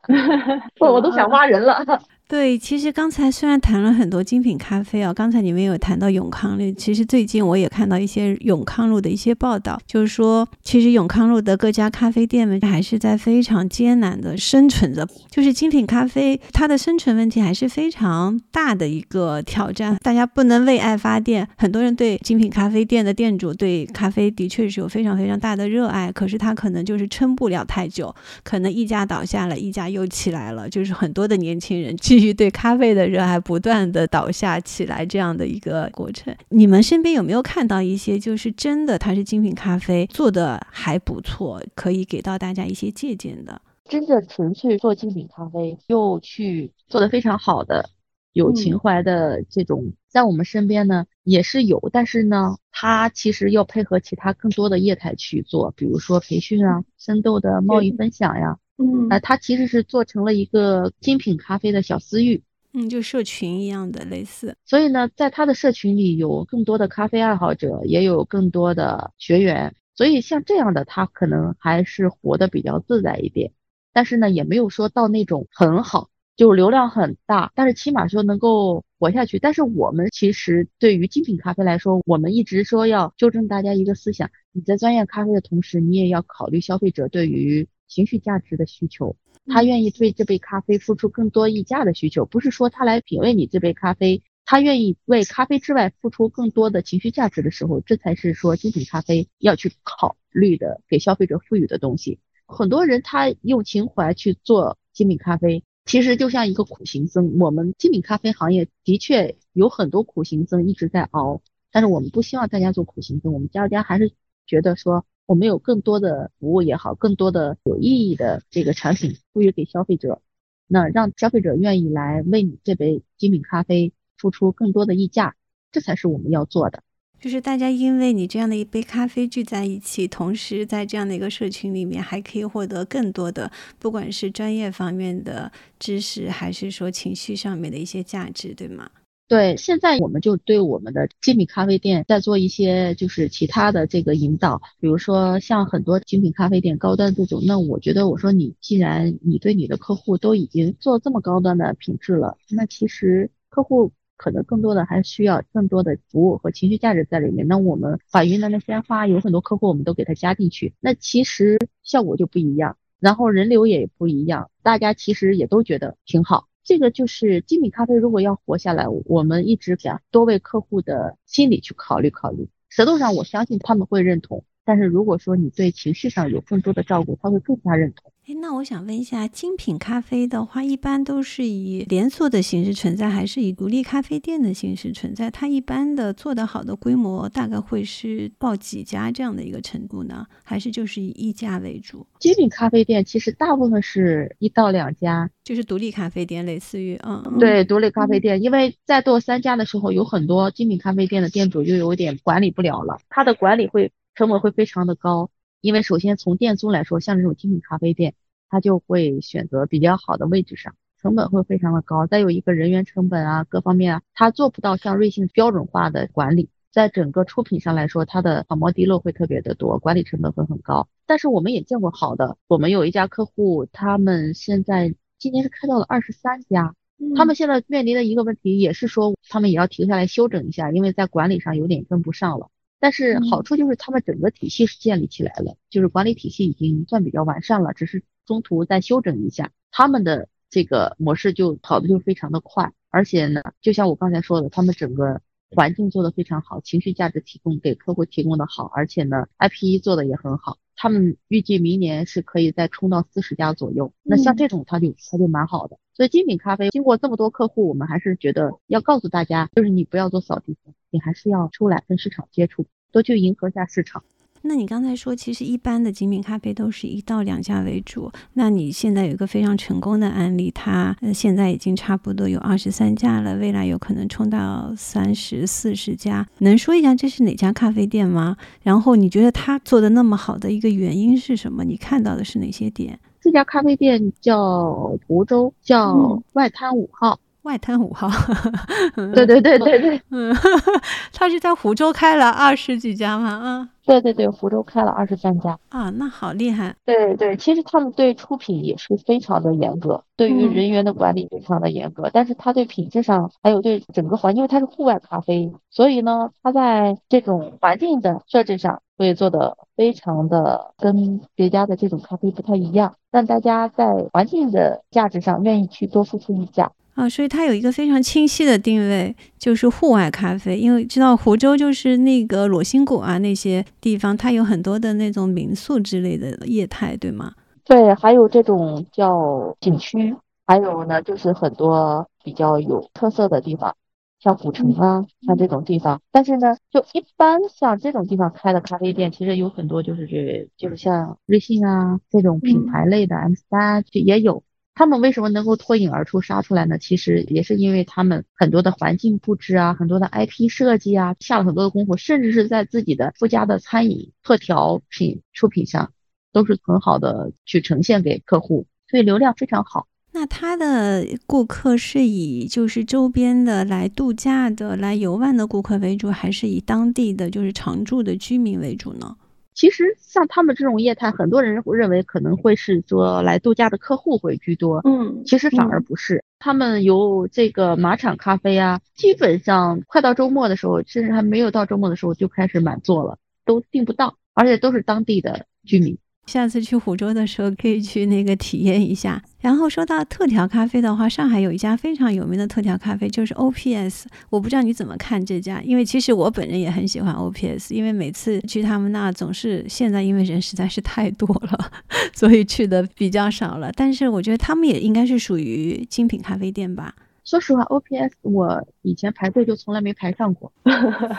[0.80, 1.84] 我我都想挖人了。
[2.30, 19.96] 对，其实刚才虽然谈了很多精品咖啡啊，刚才你们有谈到永康路，其实最近我也看到一些永康路的一些报道，就是说，其实永康路的各家咖啡店们还是在非常艰难的生存着，就是精品咖啡它的生存问题还是非常大的一个挑战。
[20.04, 31.96] 大家不能为爱发电，很多人对精品咖啡店的店主对咖啡的确是有非常非常大的热爱，可是他可能就是撑不了太久，可能一家倒下了，一家又起来了，就是很多的年轻人。
[31.98, 43.62] 基于对咖啡的热爱不断的倒下起来，这样的一个过程，你们身边有没有看到一些就是真的它是精品咖啡做的还不错，可以给到大家一些借鉴的？
[43.90, 47.90] 真的纯粹做精品咖啡又去做的非常好的，
[48.34, 58.58] 有情怀的这种，在我们身边呢也是有，但是呢，它其实要配合其他更多的业态去做，比如说培训啊、深度的贸易分享呀。
[58.80, 62.44] 嗯，呃，它其实是做成了一个精品咖啡的小私域，
[62.74, 64.56] 嗯，就社群一样的类似。
[64.66, 73.52] 所以呢，在它的社群里有更多的咖啡爱好者，也有更多的学员，所以像这样的他可能还是活得比较自在一点，
[73.94, 79.40] 但是呢，也没有说到那种很好，就流量很大，但是起码说能够活下去。
[79.40, 87.68] 但是我们其实对于精品咖啡来说，我们一直说要纠正大家一个思想：你在专业咖啡的同时，你也要考虑消费者对于。
[87.90, 102.20] 情绪价值的需求，他愿意对这杯咖啡付出更多溢价的需求，不是说他来品味你这杯咖啡，他愿意为咖啡之外付出更多的情绪价值的时候，这才是说精品咖啡要去考虑的，给消费者赋予的东西。
[102.46, 107.40] 很多人他用情怀去做精品咖啡，其实就像一个苦行僧。
[107.40, 114.12] 我们精品咖啡行业的确有很多苦行僧一直在熬，但是我们不希望大家做苦行僧，我们家家还是
[114.46, 115.06] 觉得说。
[115.28, 120.22] 我们有更多的服务也好，更多的有意义的这个产品赋予给消费者，
[120.68, 125.36] 那让消费者愿意来为你这杯精品咖啡付出更多的溢价，
[125.70, 126.82] 这才是我们要做的。
[127.20, 138.90] 就是大家因为你这样的一杯咖啡聚在一起，同时在这样的一个社群里面，还可以获得更多的，不管是专业方面的知识，还是说情绪上面的一些价值，对吗？
[139.28, 157.48] 对，现在我们就对我们的精品咖啡店在做一些就是其他的这个引导，比如说像很多精品咖啡店高端这种，那我觉得我说你既然你对你的客户都已经做这么高端的品质了，那其实客户可能更多的还需要更多的服务和情绪价值在里面。
[157.48, 166.48] 那我们把云南的鲜花有很多客户我们都给他加进去，那其实效果就不一样，然后人流也不一样，大家其实也都觉得挺好。
[166.64, 172.50] 这个就是精品咖啡，如果要活下来，我们一直想多为客户的心理去考虑考虑。
[172.68, 178.12] 舌头上我相信他们会认同，但是如果说你对情绪上有更多的照顾，他会更加认同。
[178.28, 185.32] 哎，那我想问一下，精品咖啡的话，一般都是以连锁的形式存在，还是以独立咖啡店的形式存在？
[185.32, 190.28] 它一般的做得好的规模大概会是报几家这样的一个程度呢？
[190.44, 192.06] 还是就是以一家为主？
[192.20, 198.44] 精品咖啡店其实大部分是一到两家，就是独立咖啡店，类似于嗯，对，独立咖啡店。
[198.44, 205.30] 因为在做三家的时候，有很多精品咖啡店的店主就有点管理不了了，他的管理会成本会非常的高。
[205.62, 208.16] 因为首先从店租来说，像这种精品咖啡店，
[208.50, 212.08] 它就会选择比较好的位置上，成本会非常的高。
[212.08, 216.50] 再有一个人员成本啊，各方面啊，它做不到像瑞幸标准化的管理。
[216.72, 220.88] 在整个出品上来说，它的仿冒滴漏会特别的多，管理成本会很高。
[221.06, 226.74] 但是我们也见过好的，我们有一家客户，他们现在今年是开到了二十三家，
[227.16, 232.50] 他们现在面临的一个问题也是说，他们也要停下来休整一下，因为在管理上有点跟不上了。
[232.80, 260.74] 但是好处就是他们整个体系是建立起来了，就是管理体系已经算比较完善了，只是中途再修整一下，他们的这个模式就跑的就非常的快，而且呢，就像我刚才说的，他们整个环境做的非常好，情绪价值提供给客户提供的好，而且呢，IP 做的也很好，他们预计明年是可以再冲到四十家左右，那像这种他就他就蛮好的，所以精品咖啡经过这么多客户，我们还是觉得要告诉大家，就是你不要做扫地僧。
[260.90, 264.04] 你还是要出来跟市场接触，多去迎合一下市场。
[264.44, 268.10] 那你刚才说，其实一般的精品咖啡都是一到两家为主。
[268.34, 276.26] 那你现在有一个非常成功的案例，它现在已经差不多有二十三家了，未来有可能冲到三十四十家。
[276.38, 278.38] 能说一下这是哪家咖啡店吗？
[278.62, 281.66] 然后你觉得它做的那么好的一个原因是什么？
[281.66, 282.98] 你看到的是哪些点？
[283.20, 287.20] 这家咖啡店叫湖州，叫外滩五号。
[287.48, 288.10] 外滩五号，
[289.16, 290.36] 对对对对对，嗯，
[291.14, 293.30] 他是在湖州开了二十几家吗？
[293.30, 295.58] 啊，对对对，湖州开了二十三家。
[295.70, 296.76] 啊，那好厉害。
[296.84, 316.70] 对对，其实他们对出品也是非常的严格，对于人员的管理非常的严格，但是他对品质上还有对整个环境，因为它是户外咖啡，所以呢，他在这种环境的设置上会做的非常的跟别家的这种咖啡不太一样，让大家在环境的价值上愿意去多付出一价。
[316.98, 320.58] 啊，所以它有一个非常清晰的定位，就是户外咖啡。
[320.58, 327.34] 因为知道湖州就是那个裸心谷啊那些地方，它有很多的那种民宿之类的业态，对吗？
[327.64, 330.16] 对，还有这种叫景区，
[330.48, 333.76] 还有呢就是很多比较有特色的地方，
[334.20, 336.02] 像古城啊，像这种地方。
[336.12, 344.42] 但是呢，就一般像这种地方开的咖啡店，其实有很多就是这，就是像瑞幸啊这种品牌类的 M 三也有。
[344.78, 346.78] 他们为什么能够脱颖而出杀出来呢？
[346.78, 355.92] 其实也是因为他们很多的环境布置啊，很多的 IP 设计啊，下了很多的功夫，甚至是在自己的附加的餐饮特调品出品上，
[356.32, 359.88] 都是很好的去呈现给客户，所以流量非常好。
[360.12, 369.16] 那他的顾客是以就是周边的来度假的、来游玩的顾客为主，还是以当地的就是常住的居民为主呢？
[369.58, 376.24] 其实像他们这种业态，很多人会认为可能会是说来度假的客户会居多，嗯，其实反而不是。
[376.38, 385.98] 他们有这个马场咖啡啊，基本上快到周末的时候，甚至还没有到周末的时候就开始满座了，都订不到，而且都是当地的居民。
[386.28, 389.22] 下次去湖州的时候可以去那个体验一下。
[389.40, 394.08] 然后说到特调咖啡的话，上海有一家非常有名的特调咖啡，就是 O P S。
[394.30, 401.72] 我不知道你怎么看这家，因为其实我本人也很喜欢 O P S，因为每次去他们那总是现在因为人实在是太多了，
[402.14, 403.72] 所以去的比较少了。
[403.74, 406.94] 但是我觉得他们也应该是属于精品咖啡店吧。
[407.28, 410.50] 说实话，O P S 我以前排队就从来没排上过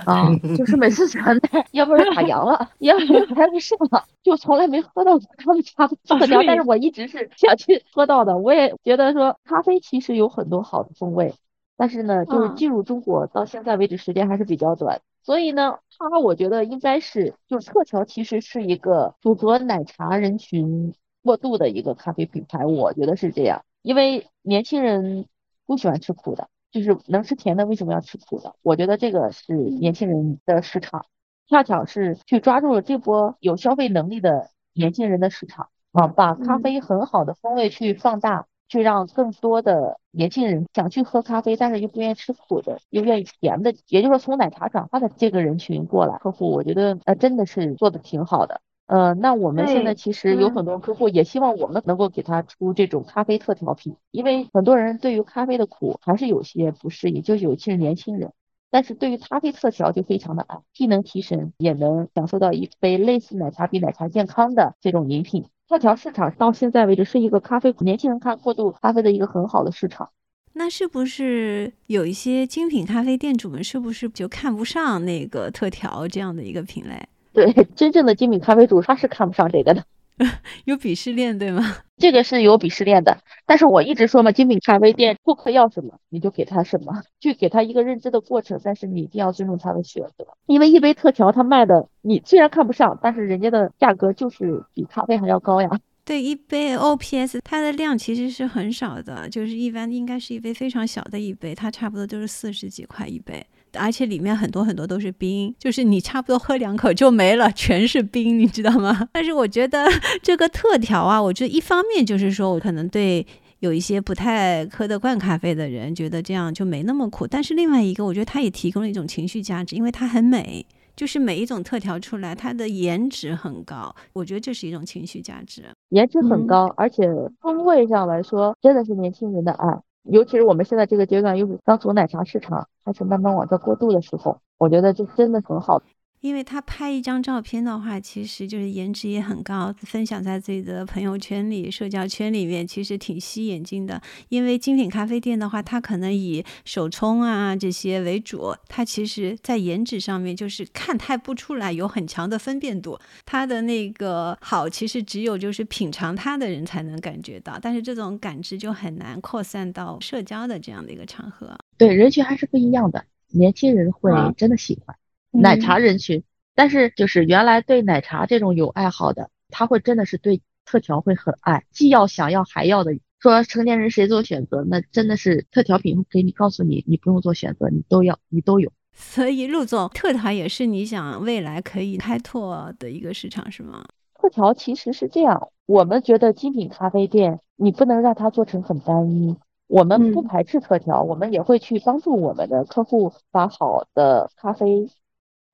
[0.06, 6.42] 啊， 就是每次想待，要不是打烊了，要不是排不上了，就从来没喝到他们家的特调。
[6.46, 8.38] 但是我一直是想去喝到的。
[8.38, 11.34] 我也觉得说，咖啡其实有很多好的风味，
[11.76, 25.26] 但是呢，就是进入中国到现在为止时间还是比较短，所以呢，它我觉得应该是就是特调其实是一个符合奶茶人群过渡的一个咖啡品牌，我觉得是这样，因为年轻人。
[25.68, 28.54] 不喜欢吃苦的，就是能吃甜的，为什么要吃苦的？
[28.62, 31.04] 我觉得这个是年轻人的市场，
[31.46, 48.62] 恰巧是去抓住了这波有消费能力的年轻人的市场啊，把咖啡很好的风味去放大，去让更多的年轻人想去喝咖啡，但是又不愿意吃苦的，又愿意甜的，也就是说从奶茶转化的这个人群过来客户，我觉得呃真的是做的挺好的。
[48.88, 58.32] 呃，那我们现在其实有很多客户也希望我们能够给他出这种咖啡特调品，因为很多人对于咖啡的苦还是有些不适应，就尤其是年轻人，
[58.70, 65.44] 但是对于咖啡特调就非常的爱，既能提神，也能享受到一杯类似奶茶比奶茶健康的这种饮品。
[65.68, 70.08] 特调市场到现在为止是一个咖啡年轻人看过度咖啡的一个很好的市场。
[70.54, 77.06] 那是不是有一些精品咖啡店主们是不是就看不上那个特调这样的一个品类？
[77.34, 79.84] 对，真正的精品咖啡主他是看不上这个的。
[80.64, 81.76] 有鄙视链对吗？
[81.96, 95.70] 这个是有鄙视链的，但是我一直说嘛，精品咖啡店顾客要什么你就给他什么，去给他一个认知的过程，但是你一定要尊重他的选择，因为一杯特调他卖的你虽然看不上，但是人家的价格就是比咖啡还要高呀。
[96.04, 103.46] 对，一杯 OPS 它的量其实是很少的，就是一般应该是一杯非常小的一杯，它差不多就是四十几块一杯。
[103.74, 109.08] 而且里面很多很多都是冰，就是你差不多喝两口就没了， 全是冰，你知道吗？
[109.12, 109.86] 但是我觉得
[110.22, 113.26] 这个特调啊，我觉得一方面就是说我可能对
[113.60, 117.26] 有一些不太喝得惯咖啡的人，觉得这样就没那么苦。
[117.26, 120.64] 但是另外一个，我觉得它也提供了一种情绪价值，因为它很美，
[120.94, 127.08] 就是每一种特调出来，它的颜值很高，我觉得这是一种情绪价值，颜值很高，而且
[127.40, 129.66] 风味上来说，真的是年轻人的爱。
[130.10, 135.82] 尤其是我们现在这个阶段，又是刚从奶茶市场开始慢慢往这过渡的时候，我觉得这真的很好。
[136.20, 144.00] 因为他拍一张照片的话，其实就是颜值也很高，分享在自己的朋友圈里、社交圈里面，其实挺吸眼睛的。
[144.28, 152.98] 因为精品咖啡店的话，它可能以手冲啊这些为主，它其实在颜值上面就是看太不出来有很强的分辨度。
[153.24, 161.56] 它的那个好，其实只有就是品尝它的人才能感觉到，但是这种感知就很难扩散到社交的这样的一个场合。
[161.76, 164.96] 对，人群还是不一样的，年轻人会真的喜欢。
[165.30, 166.22] 奶茶人群，
[166.54, 172.92] 但是就是原来对奶茶这种有爱好的，他会真的是对特调会很爱，既要想要还要的。
[173.20, 178.70] 说成年人谁做选择，那真的是特调品给你告诉你，你不用做选择，你都要，你都有。
[178.92, 183.84] 所以陆总，特调也是你想未来可以开拓的一个市场是吗？
[184.20, 194.88] 特调其实是这样，我们觉得精品咖啡店你不能让它做成很单一，我们不排斥特调，我们也会去帮助我们的客户把好的咖啡。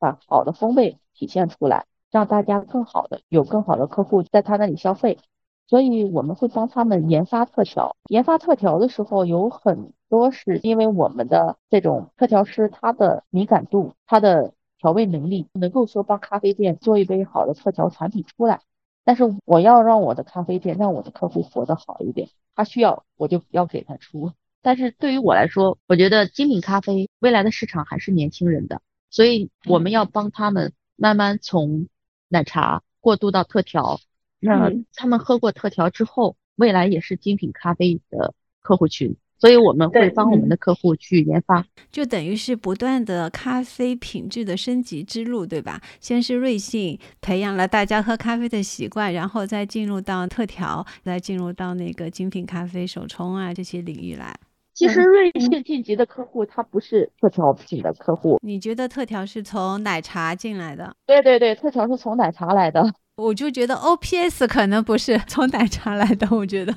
[0.04, 5.18] 把好的风味体现出来，让大家更好的有更好的客户在他那里消费，
[5.66, 7.96] 所以我们会帮他们研发特调。
[8.10, 18.60] 研发特调的时候，有很多是因为我们的这种特调师他的敏感度、他的调味能力，能够说帮咖啡店做一杯好的特调产品出来。
[19.06, 24.32] 但是我要让我的咖啡店让我的客户活得好一点，他需要我就要给他出。
[24.60, 28.82] 但是对于我来说，我觉得精品咖啡未来的市场还是年轻人的。
[29.14, 31.86] 所以我们要帮他们慢慢从
[32.28, 34.00] 奶茶过渡到特调，
[34.40, 39.14] 那他们喝过特调之后，未来也是精品咖啡的客户群。
[39.38, 45.80] 所以我们会帮我们的客户去研发，就等于是不断的咖啡品质的升级之路，对吧？
[46.00, 54.34] 先是瑞幸培养了大家喝咖啡的习惯，然后再进入到特调，再进入到那个精品咖啡手冲啊这些领域来。
[54.74, 58.38] 其实瑞幸晋级的客户，他不是特调品的客户。
[58.42, 60.94] 你觉得特调是从奶茶进来的？
[61.06, 62.84] 对对对，特调是从奶茶来的。
[63.16, 66.74] 我就觉得 OPS 可能不是从奶茶来的，我觉得。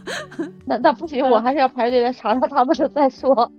[0.65, 3.51] 那那不行，我还是要排队来尝尝他们的再说。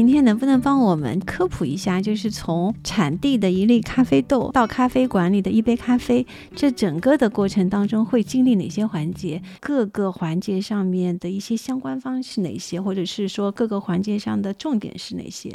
[0.00, 6.26] 今天能不能帮我们科普一下，就是从产地的一粒咖啡豆到咖啡馆里的一杯咖啡，
[6.56, 9.42] 这整个的过程当中会经历哪些环节？
[9.60, 12.80] 各个环节上面的一些相关方是哪些？
[12.80, 15.54] 或者是说各个环节上的重点是哪些？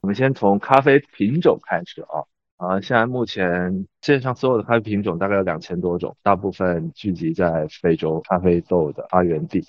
[0.00, 2.26] 我们先从咖啡品种开始啊
[2.56, 2.80] 啊！
[2.80, 9.64] 现在目前线上所有的咖啡品种大概有两千多种，大部分聚集在非洲咖啡豆的发源地。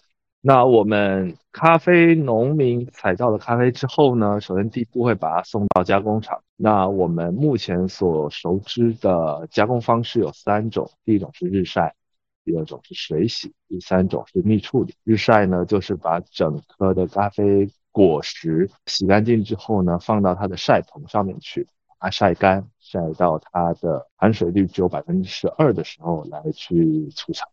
[0.48, 6.40] 那我们咖啡农民采到了咖啡之后呢，首先第一步会把它送到加工厂。
[6.56, 11.96] 那我们目前所熟知的加工方式有三种，第一种是日晒，
[12.44, 14.94] 第二种是水洗，第三种是蜜处理。
[15.04, 27.50] 日晒呢，就是把整颗的咖啡果实洗干净之后呢，放到它的晒棚上面去，把它晒干，晒到它的含水率只有百分之十二的时候来去储藏。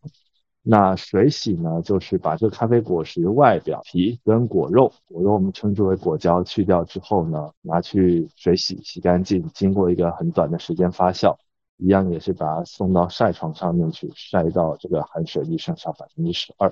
[0.65, 11.35] 那水洗呢，就是把这个咖啡果实外表皮跟果肉，果肉我们称之为果胶，去掉之后呢，拿去水洗，洗干净，经过一个很短的时间发酵，
[11.75, 16.71] 一样也是把它送到晒床上面去晒到这个含水率剩下百分之十二。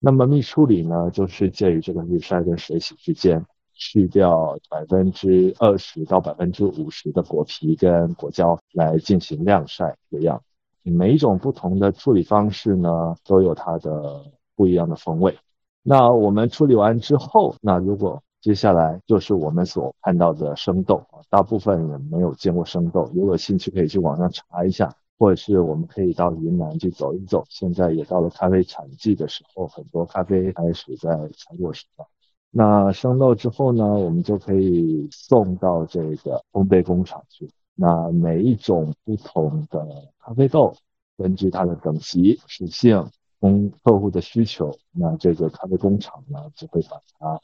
[0.00, 10.42] 那么蜜处理呢，就是介于这个日晒跟水洗之间，去掉百分之二十到百分之五十的果皮跟果胶来进行晾晒这样。
[10.90, 14.24] 每一种不同的处理方式呢，都有它的
[14.56, 15.36] 不一样的风味。
[15.82, 27.44] 那我们处理完之后，那如果接下来就是我们所看到的生豆，大部分人没有见过生豆，如果有兴趣可以去网上查一下，或者是我们可以到云南去走一走。
[27.48, 32.06] 现在也到了咖啡产季的时候，很多咖啡开始在采果时了。
[32.50, 37.50] 那生豆之后呢，我们就可以送到这个烘焙工厂去。
[37.80, 39.86] 那每一种不同的
[40.18, 40.74] 咖啡豆，
[41.16, 43.08] 根据它的等级属性，
[43.38, 47.40] 供客户的需求，那这个咖啡工厂呢就会把它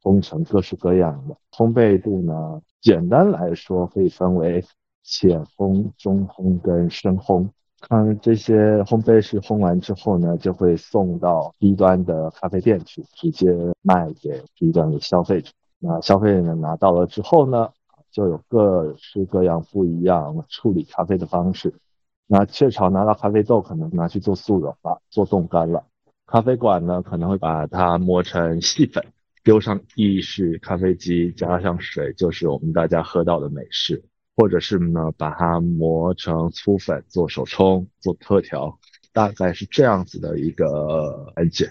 [0.00, 1.36] 烘成各式各样的。
[1.50, 4.64] 烘焙度呢，简单来说可以分为
[5.02, 7.48] 浅烘、中烘跟深烘。
[7.80, 8.54] 看这些
[8.84, 13.52] 烘焙师烘完之后呢，就会送到低端的咖啡店去，直接
[13.82, 15.50] 卖给低端的消费者。
[15.80, 17.68] 那消费者拿到了之后呢，
[18.12, 21.74] 就有各式各样不一样处理咖啡的方式。
[22.26, 25.84] 那雀巢拿到咖啡豆，可能拿去做速溶了，做冻干了。
[26.26, 29.04] 咖啡馆呢，可能会把它磨成细粉，
[29.42, 34.04] 丢上意式咖啡机，加上水，就是我们大家喝到的美式。
[34.34, 38.78] 或者是呢，把它磨成粗粉做手冲、做特调，
[39.12, 41.70] 大概是这样子的一个环节。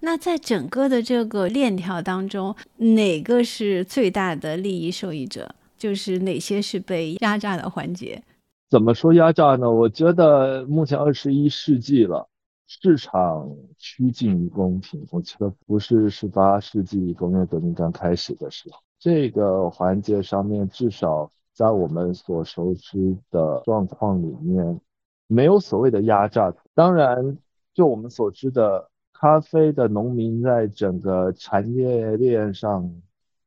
[0.00, 5.54] 那在整个的这个链条当中，哪个是最大的利益受益者？
[5.78, 8.22] 就是哪些是被压榨的环节？
[8.68, 9.70] 怎么说压榨呢？
[9.70, 12.28] 我觉得目前二十一世纪了，
[12.66, 13.48] 市场
[13.78, 15.06] 趋近于公平。
[15.10, 21.30] 我觉得不是十八世纪工业革命刚开始的时候，这个环节上面至少。
[21.54, 24.80] 在我们所熟知的状况里面，
[25.26, 26.54] 没有所谓的压榨。
[26.72, 27.36] 当然，
[27.74, 32.88] 就我们所知的，咖啡的农民在整个产业链上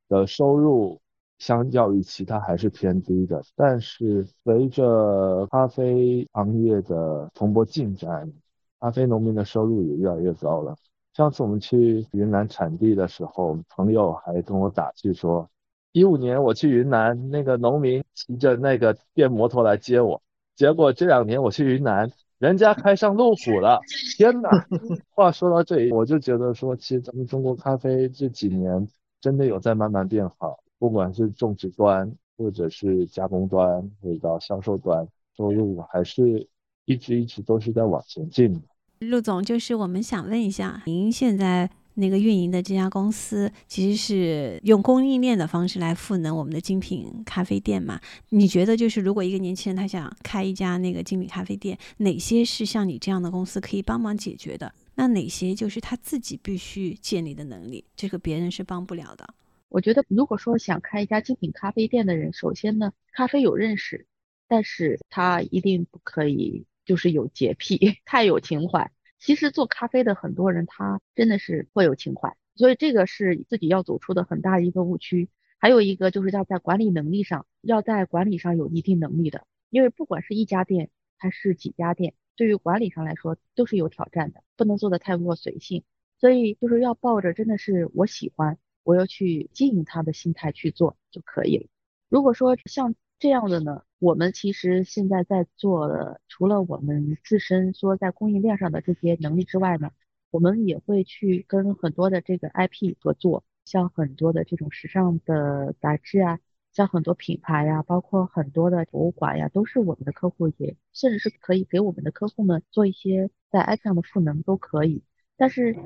[0.09, 0.99] 的收入，
[1.41, 3.41] 相较于其他还是偏低的。
[3.55, 8.31] 但是，随着咖啡行业的蓬勃进展，
[8.79, 10.75] 咖啡农民的收入也越来越高了。
[11.15, 15.49] 上次我们去云南产地的时候，朋友还跟我打趣说。
[15.93, 20.21] 一五年我去云南，那个农民骑着那个电摩托来接我，
[20.55, 23.79] 结果这两年我去云南，人家开上路虎了。
[24.15, 24.49] 天哪！
[25.09, 28.87] 话说到这里，我就觉得说，其实咱们中国咖啡这几年
[29.19, 35.07] 真的有在慢慢变好，不管是种植端，或者是加工端，或者到销售端，
[35.37, 36.47] 收入还是
[36.85, 38.59] 一直一直都是在往前进。
[39.01, 41.69] 陆总，就是我们想问一下，您现在。
[41.95, 47.99] 那个运营的这家公司其实是用供应链的方式来赋能我们的精品咖啡店嘛？
[48.29, 54.73] 你觉得就是如果一个年轻人他想开一家那个精品咖啡店，哪些是像你这样的公司可以帮忙解决的？
[54.95, 59.27] 那哪些就是他自己必须建立的能力，这个别人是帮不了的？
[59.71, 64.05] 我觉得如果说想开一家精品咖啡店的人，首先呢，咖啡有认识，
[64.49, 68.91] 但是他一定不可以就是有洁癖，太有情怀。
[69.17, 75.29] 其实做咖啡的很多人，他真的是会有情怀，所以这个是自己要走出的很大一个误区。
[75.57, 85.85] 还有一个就是要在管理能力上，要在管理上有一定能力的，因为不管是一家店还是几家店，对于管理上来说都是有挑战的，不能做的太过随性。
[86.19, 91.67] 所以就是要抱着真的是我喜欢，我要去经营他的心态去做就可以了。
[92.09, 93.83] 如果说像这样的呢？
[93.99, 99.91] 我们其实现在在做的，除了我们自身说在供应链上的这些能力之外呢，
[100.31, 106.39] 我们也会去跟很多的这个 IP 合作，像很多的这种时尚的杂志啊，
[106.73, 115.03] 像很多品牌呀，包括很多的博物馆呀，都是我们的客户，也甚至是可以给我们的客户们做一些在 IP 上的赋能都可以。
[115.37, 115.77] 但是，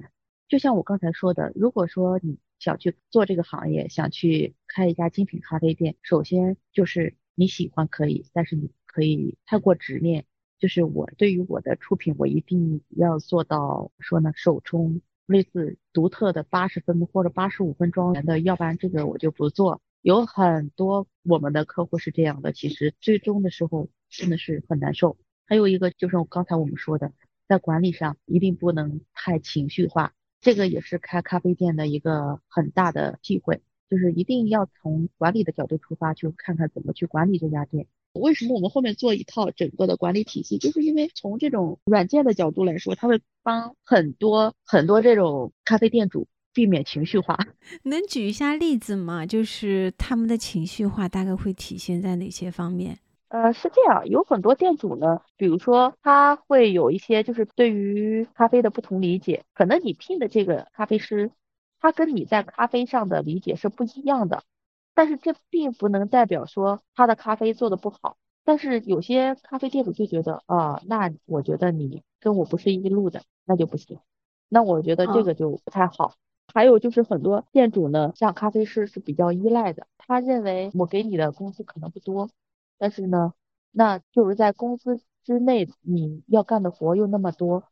[0.47, 7.15] 就像我刚才说的，如果说你想去做这个行业，想去开一家精品咖啡店，首先就是。
[7.37, 10.25] 你喜欢可以，但是你可以太过执念。
[10.57, 19.81] 就是我对于我的出品，我一定要做到说呢，手冲类似独特的八十分或者八十五分庄园的，要不然这个我就不做。
[20.01, 25.17] 有很多我们的客户是这样的，其实最终的时候真的是很难受。
[25.45, 27.11] 还有一个就是我刚才我们说的，
[27.49, 30.13] 在管理上一定不能太情绪化，
[30.45, 33.63] 这个也是开咖啡店的一个很大的忌讳。
[33.89, 37.87] 就是一定要从管理的角度出发，去看看怎么去管理这家店。
[38.13, 40.57] 为什么我们后面做一套整个的管理体系？
[40.59, 47.37] 就是因为从这种软件的角度来说，它会帮很多很多这种咖啡店主避免情绪化。
[47.83, 49.25] 能举一下例子吗？
[49.25, 52.97] 就是他们的情绪化大概会体现在哪些方面？
[53.27, 61.31] 呃，是这样，有很多店主呢，比如说他会有一些就是对于咖啡的不同理解，可能你聘的这个咖啡师。
[61.77, 64.41] 他跟你在咖啡上的理解是不一样的，
[64.95, 68.17] 但是这并不能代表说他的咖啡做的不好。
[68.43, 73.99] 但是有些咖啡店主就觉得啊，那我觉得你跟我不是一路的，那就不行。
[74.49, 76.15] 那我觉得这个就不太好。
[76.51, 82.31] 还有就是很多店主呢，像咖啡师是比较依赖的，他认为我给你的工资可能不多，
[82.77, 83.33] 但是呢，
[83.71, 87.63] 那就是在公司之内你要干的活又那么多，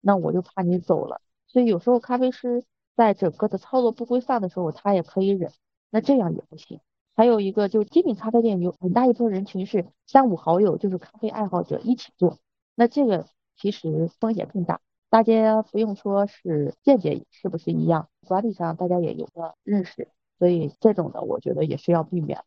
[0.00, 1.20] 那我就怕你走了。
[1.46, 2.64] 所以有时候咖啡师
[2.96, 5.50] 在整个的操作不规范的时候，他也可以忍，
[5.90, 6.80] 那这样也不行。
[7.14, 12.38] 还有一个就是精品咖啡店有很大一部分人群是三五好友，就是咖啡爱好者一起做，
[12.74, 14.80] 那这个其实风险更大。
[15.10, 20.08] 大家不用说是见解是不是一样，管理上大家也有个认识，
[20.38, 22.42] 所以这种的我觉得也是要避免。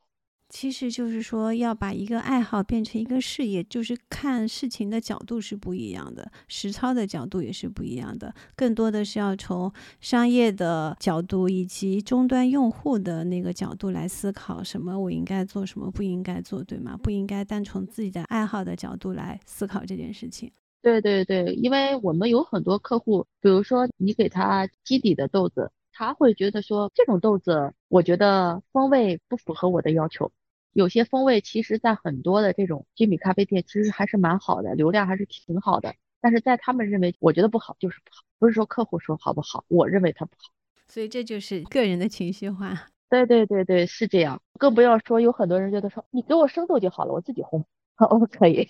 [0.48, 16.98] 其实就是说要把一个爱好变成一个事业，就是看事情的角度是不一样的，实操的角度也是不一样的，更多的是要从商业的角度以及终端用户的那个角度来思考，什么我应该做，什么不应该做，对吗？
[17.02, 20.52] 不应该单从自己的爱好的角度来思考这件事情。
[20.82, 30.32] 对对对，因为我们有很多客户，比如说你给他基底的豆子，他会觉得说这种豆子，我觉得风味不符合我的要求。
[30.74, 35.96] 有些风味其实，在很多的这种精品咖啡店，其实还是蛮好的，流量还是挺好的。
[36.20, 40.52] 但是在他们认为，我觉得不好就是不好，不是说客户说好不好，我认为它不好。
[40.90, 42.88] 所以这就是个人的情绪化。
[43.10, 44.42] 对对对对，是这样。
[44.60, 47.64] 更不要说有很多人觉得说，你给我生豆就好了，我自己烘，
[47.96, 48.70] 哦可以。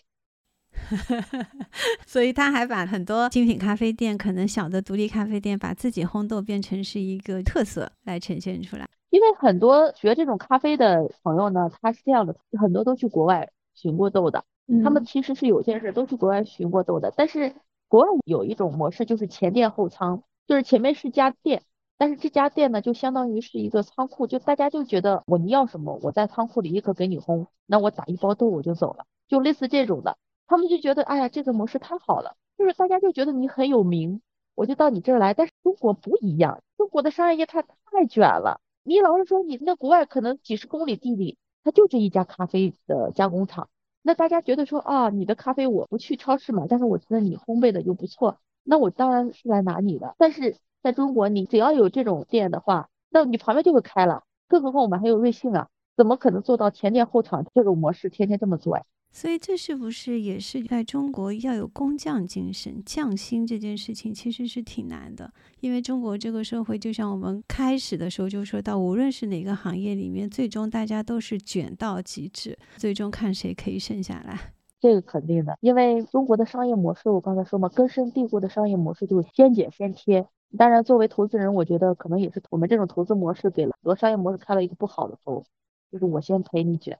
[2.06, 8.88] 所以他还把很多精品咖啡店，可能小的独立咖啡店，把自己烘豆变成是一个特色来呈现出来。
[9.10, 14.44] 因为很多学这种咖啡的朋友呢，他是这样的，很多都去国外寻过豆的。
[14.84, 17.54] 他们其实是有些事都去国外寻过豆的，但是
[17.88, 21.62] 国外有一种模式，就是前店后仓，就是前面是家店，
[21.98, 30.18] 但是这家店呢，就相当于是一个仓库，就大家就觉得我你要什么，我在仓库里立刻给你烘，那我打一包豆我就走了，就类似这种的。
[30.48, 34.22] 他们就觉得，哎呀，这个模式太好了，就是大家就觉得你很有名，
[34.54, 35.34] 我就到你这儿来。
[35.34, 38.62] 但是中国不一样，中国的商业业态太卷了。
[38.84, 43.70] 你老是说你那国外可能几十公里地里，它就这一家咖啡的加工厂，
[44.04, 50.14] 那大家觉得说啊，你的咖啡我不去超市买，但是我觉得你烘焙的就不错，那我当然是来拿你的。
[50.20, 54.24] 但是在中国，你只要有这种店的话，那你旁边就会开了。
[54.48, 58.84] 更何况我们还有瑞幸啊，怎么可能做到前店后厂这种模式天天这么做呀？
[59.16, 65.32] 所以这是不是也是在中国要有工匠精神、匠心这件事情，其实是挺难的。
[65.62, 74.38] 因为中国这个社会，就像我们开始的时候就说到，无论是哪个行业里面，最终大家都是卷到极致，最终看谁可以剩下来。
[74.82, 80.28] 这个肯定的，因为中国的商业模式，我刚才说嘛，根深蒂固的商业模式就是先减先贴。
[80.58, 85.46] 当然，作为投资人，我觉得可能也是我们这种投资模式给了很多商业模式开了一个不好的头，
[85.90, 87.00] 就是我先陪你卷。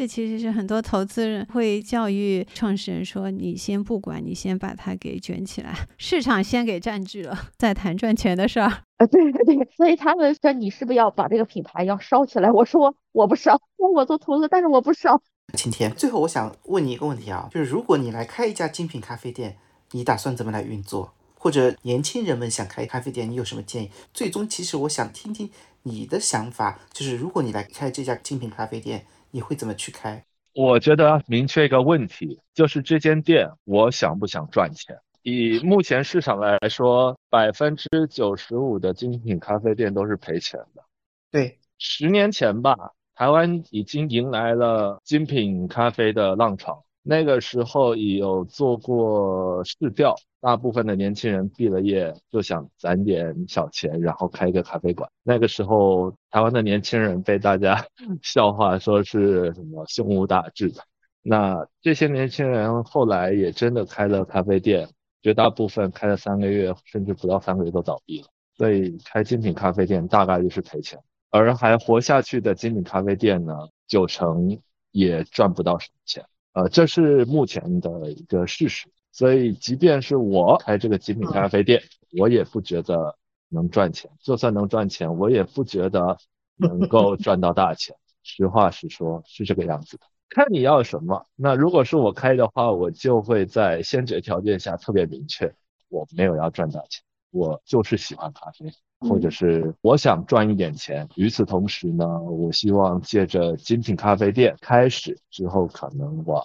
[0.00, 8.64] 这其实是很多投资人会教育创始人说：“你先不管，你先把它给卷起来，市场先给占据了，再谈赚钱的事儿。”
[8.96, 12.50] 啊，对对 对，所以他们说你是不是要把这个品牌要烧起来？
[12.50, 15.20] 我说我不烧，我做投资，但是我不烧。
[15.52, 19.58] 今天，最后我想问你一个问题啊，就是如果你来开一家精品咖啡店，
[19.90, 21.12] 你打算怎么来运作？
[21.42, 23.90] 或者年轻人们想开咖啡店，你有什么建议？
[24.14, 25.50] 最终，其实我想听听
[25.82, 29.06] 你的想法，就是如果你来开这家精品咖啡店。
[29.32, 30.24] 你会怎么去开？
[30.54, 34.98] 我觉得明确一个问题，就是这间店我想不想赚钱？
[35.22, 40.82] 以目前市场来说，百分之九十五的精品咖啡店都是赔钱的。
[41.30, 42.74] 对，十年前吧，
[43.14, 46.84] 台湾已经迎来了精品咖啡的浪潮。
[47.10, 55.10] 那个时候有做过市调，大部分的年轻人毕了业就想攒点小钱，然后开一个咖啡馆。
[55.24, 57.84] 那个时候，台湾的年轻人被大家
[58.22, 60.84] 笑话说是什么胸无大志的。
[61.20, 64.88] 那这些年轻人后来也真的开了咖啡店，
[65.20, 68.28] 绝大部分开了三个月甚至不到三个月都倒闭了。
[68.56, 70.96] 所以开精品咖啡店大概率是赔钱，
[71.30, 73.52] 而还活下去的精品咖啡店呢，
[73.88, 74.60] 九成
[74.92, 76.24] 也赚不到什么钱。
[76.52, 81.80] 呃，这是目前的一个事实，所以即便是我开这个精品咖啡店，
[82.18, 83.16] 我也不觉得
[83.48, 84.10] 能赚钱。
[84.20, 86.18] 就算能赚钱，我也不觉得
[86.56, 87.94] 能够 赚到大钱。
[88.22, 90.04] 实话实说，是这个样子的。
[90.28, 91.26] 看你要什么。
[91.36, 95.54] 那如果是我开的话，我就会在先决条件下特别明确，
[95.88, 98.72] 我没有要赚大钱，我就是喜欢咖啡。
[99.00, 106.42] 或者是我想赚一点钱，与此同时呢，我希望借着精品咖啡店开始之后，可能往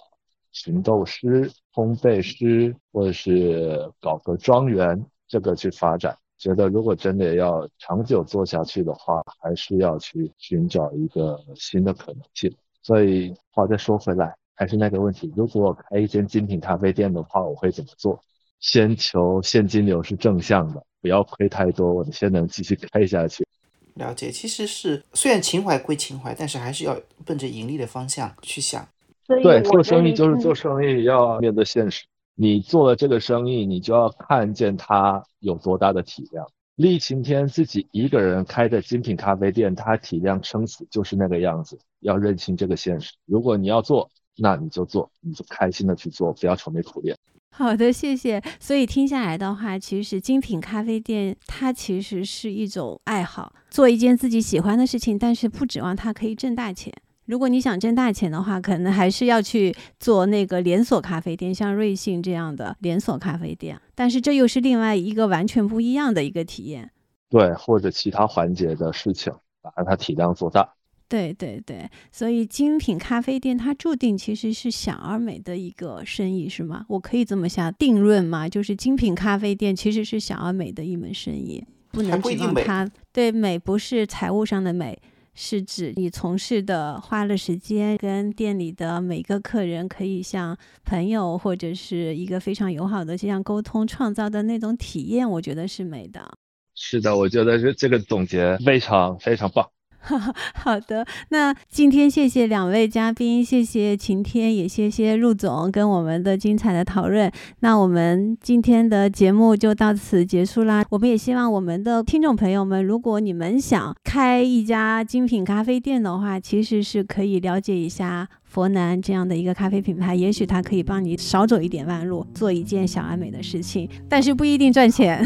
[0.52, 6.16] 寻豆师、烘焙师，或者是搞个庄园这个去发展。
[6.38, 12.54] 觉得如果真的要长久做下去的话，还是要去寻找一个新的可能性。
[12.82, 18.18] 所以话再说回来，还是那个问题，如果开一间精品咖啡店的话，我会怎么做？
[18.60, 23.46] 先求现金流是正向的，不要亏太多，我先能继续开下去。
[23.94, 28.86] 了解，其实是虽然情怀归情怀，但是还是要奔着盈利的方向去想。
[29.26, 32.04] 对，做生意就是做生意，要面对现实。
[32.34, 36.46] 你做了这个生意，你就要看见它有多大的体量。
[36.76, 41.78] 厉晴天自己一个人开的精品咖啡店，它体量撑死就是那个样子。
[42.00, 43.14] 要认清这个现实。
[43.24, 47.16] 如果你要做，那你就做，你就开心的去做，不要愁眉苦脸。
[47.58, 48.42] 好的，谢谢。
[48.60, 56.92] 所以听下来的话，其实精品咖啡店它其实是一种爱好，做一件自己喜欢的事情，但是不指望它可以挣大钱。
[57.24, 63.80] 如果你想挣大钱的话，可能还是要去做那个连锁咖啡店，像瑞幸这样的连锁咖啡店。
[63.94, 66.90] 但是这又是另外一个完全不一样的一个体验。
[67.30, 69.32] 对，或者其他环节的事情，
[69.62, 70.74] 把它体量做大。
[71.08, 76.84] 对对对，所以精品咖啡店它注定其实是小而美的一个生意，是吗？
[76.88, 78.48] 我可以这么下定论吗？
[78.48, 82.90] 就是精品咖啡店其实是小而美的一门生意，不能指望它。
[83.12, 84.98] 对，美不是财务上的美。
[85.38, 96.26] 是指你从事的花了时间跟店里的每个客人可以像朋友或者是一个非常友好的这样沟通创造的那种体验，我觉得是美的。
[96.74, 99.68] 是的，我觉得这这个总结非常非常棒。
[100.54, 107.30] 好的，那今天谢谢两位嘉宾，谢谢晴天，也谢谢陆总跟我们的精彩的讨论。
[107.60, 110.84] 那我们今天的节目就到此结束啦。
[110.90, 118.28] 我们也希望我们的听众朋友们，如果你们想开一家精品咖啡店的话，其实是可以了解一下。
[118.48, 125.22] 佛南这样的一个咖啡品牌，也许它可以帮你少走一点弯路，做一件小而美的事情，但是不一定赚钱。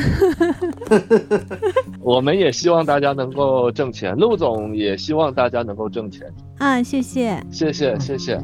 [2.00, 6.26] 我们也希望大家能够挣钱，陆总也希望大家能够挣钱。
[6.58, 8.40] 啊，谢谢，谢谢，谢谢。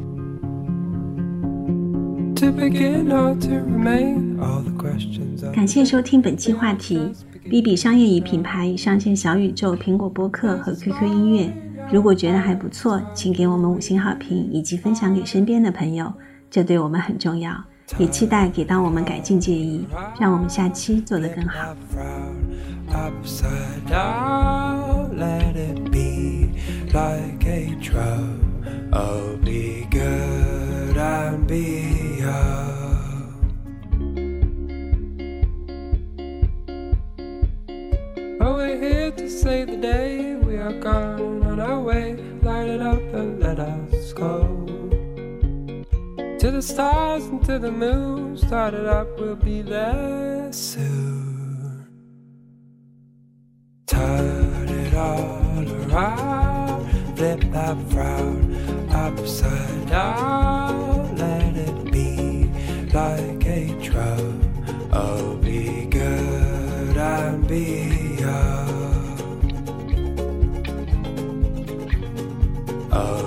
[5.53, 7.11] 感谢收听本期话题
[7.49, 11.66] ，B B 商业与品牌上线小宇宙、苹果播客和 QQ 音乐。
[11.89, 16.11] 如果觉得还不错，请给我们五星好评，以及分享给身边的朋友，
[16.51, 17.63] 这对我们很重要。
[17.97, 19.87] 也期待给到我们改进建议，
[20.19, 21.73] 让我们下期做得更好。
[41.57, 42.15] On our way.
[42.41, 44.65] Light it up and let us go.
[46.39, 48.37] To the stars and to the moon.
[48.37, 51.87] Start it up, we'll be there soon.
[53.87, 57.17] Turn it all around.
[57.17, 58.37] Flip that frown
[58.91, 61.15] upside down.
[61.15, 62.49] Let it be
[62.93, 64.41] like a drum.
[64.93, 67.86] Oh, be good and be
[72.99, 73.26] Oh.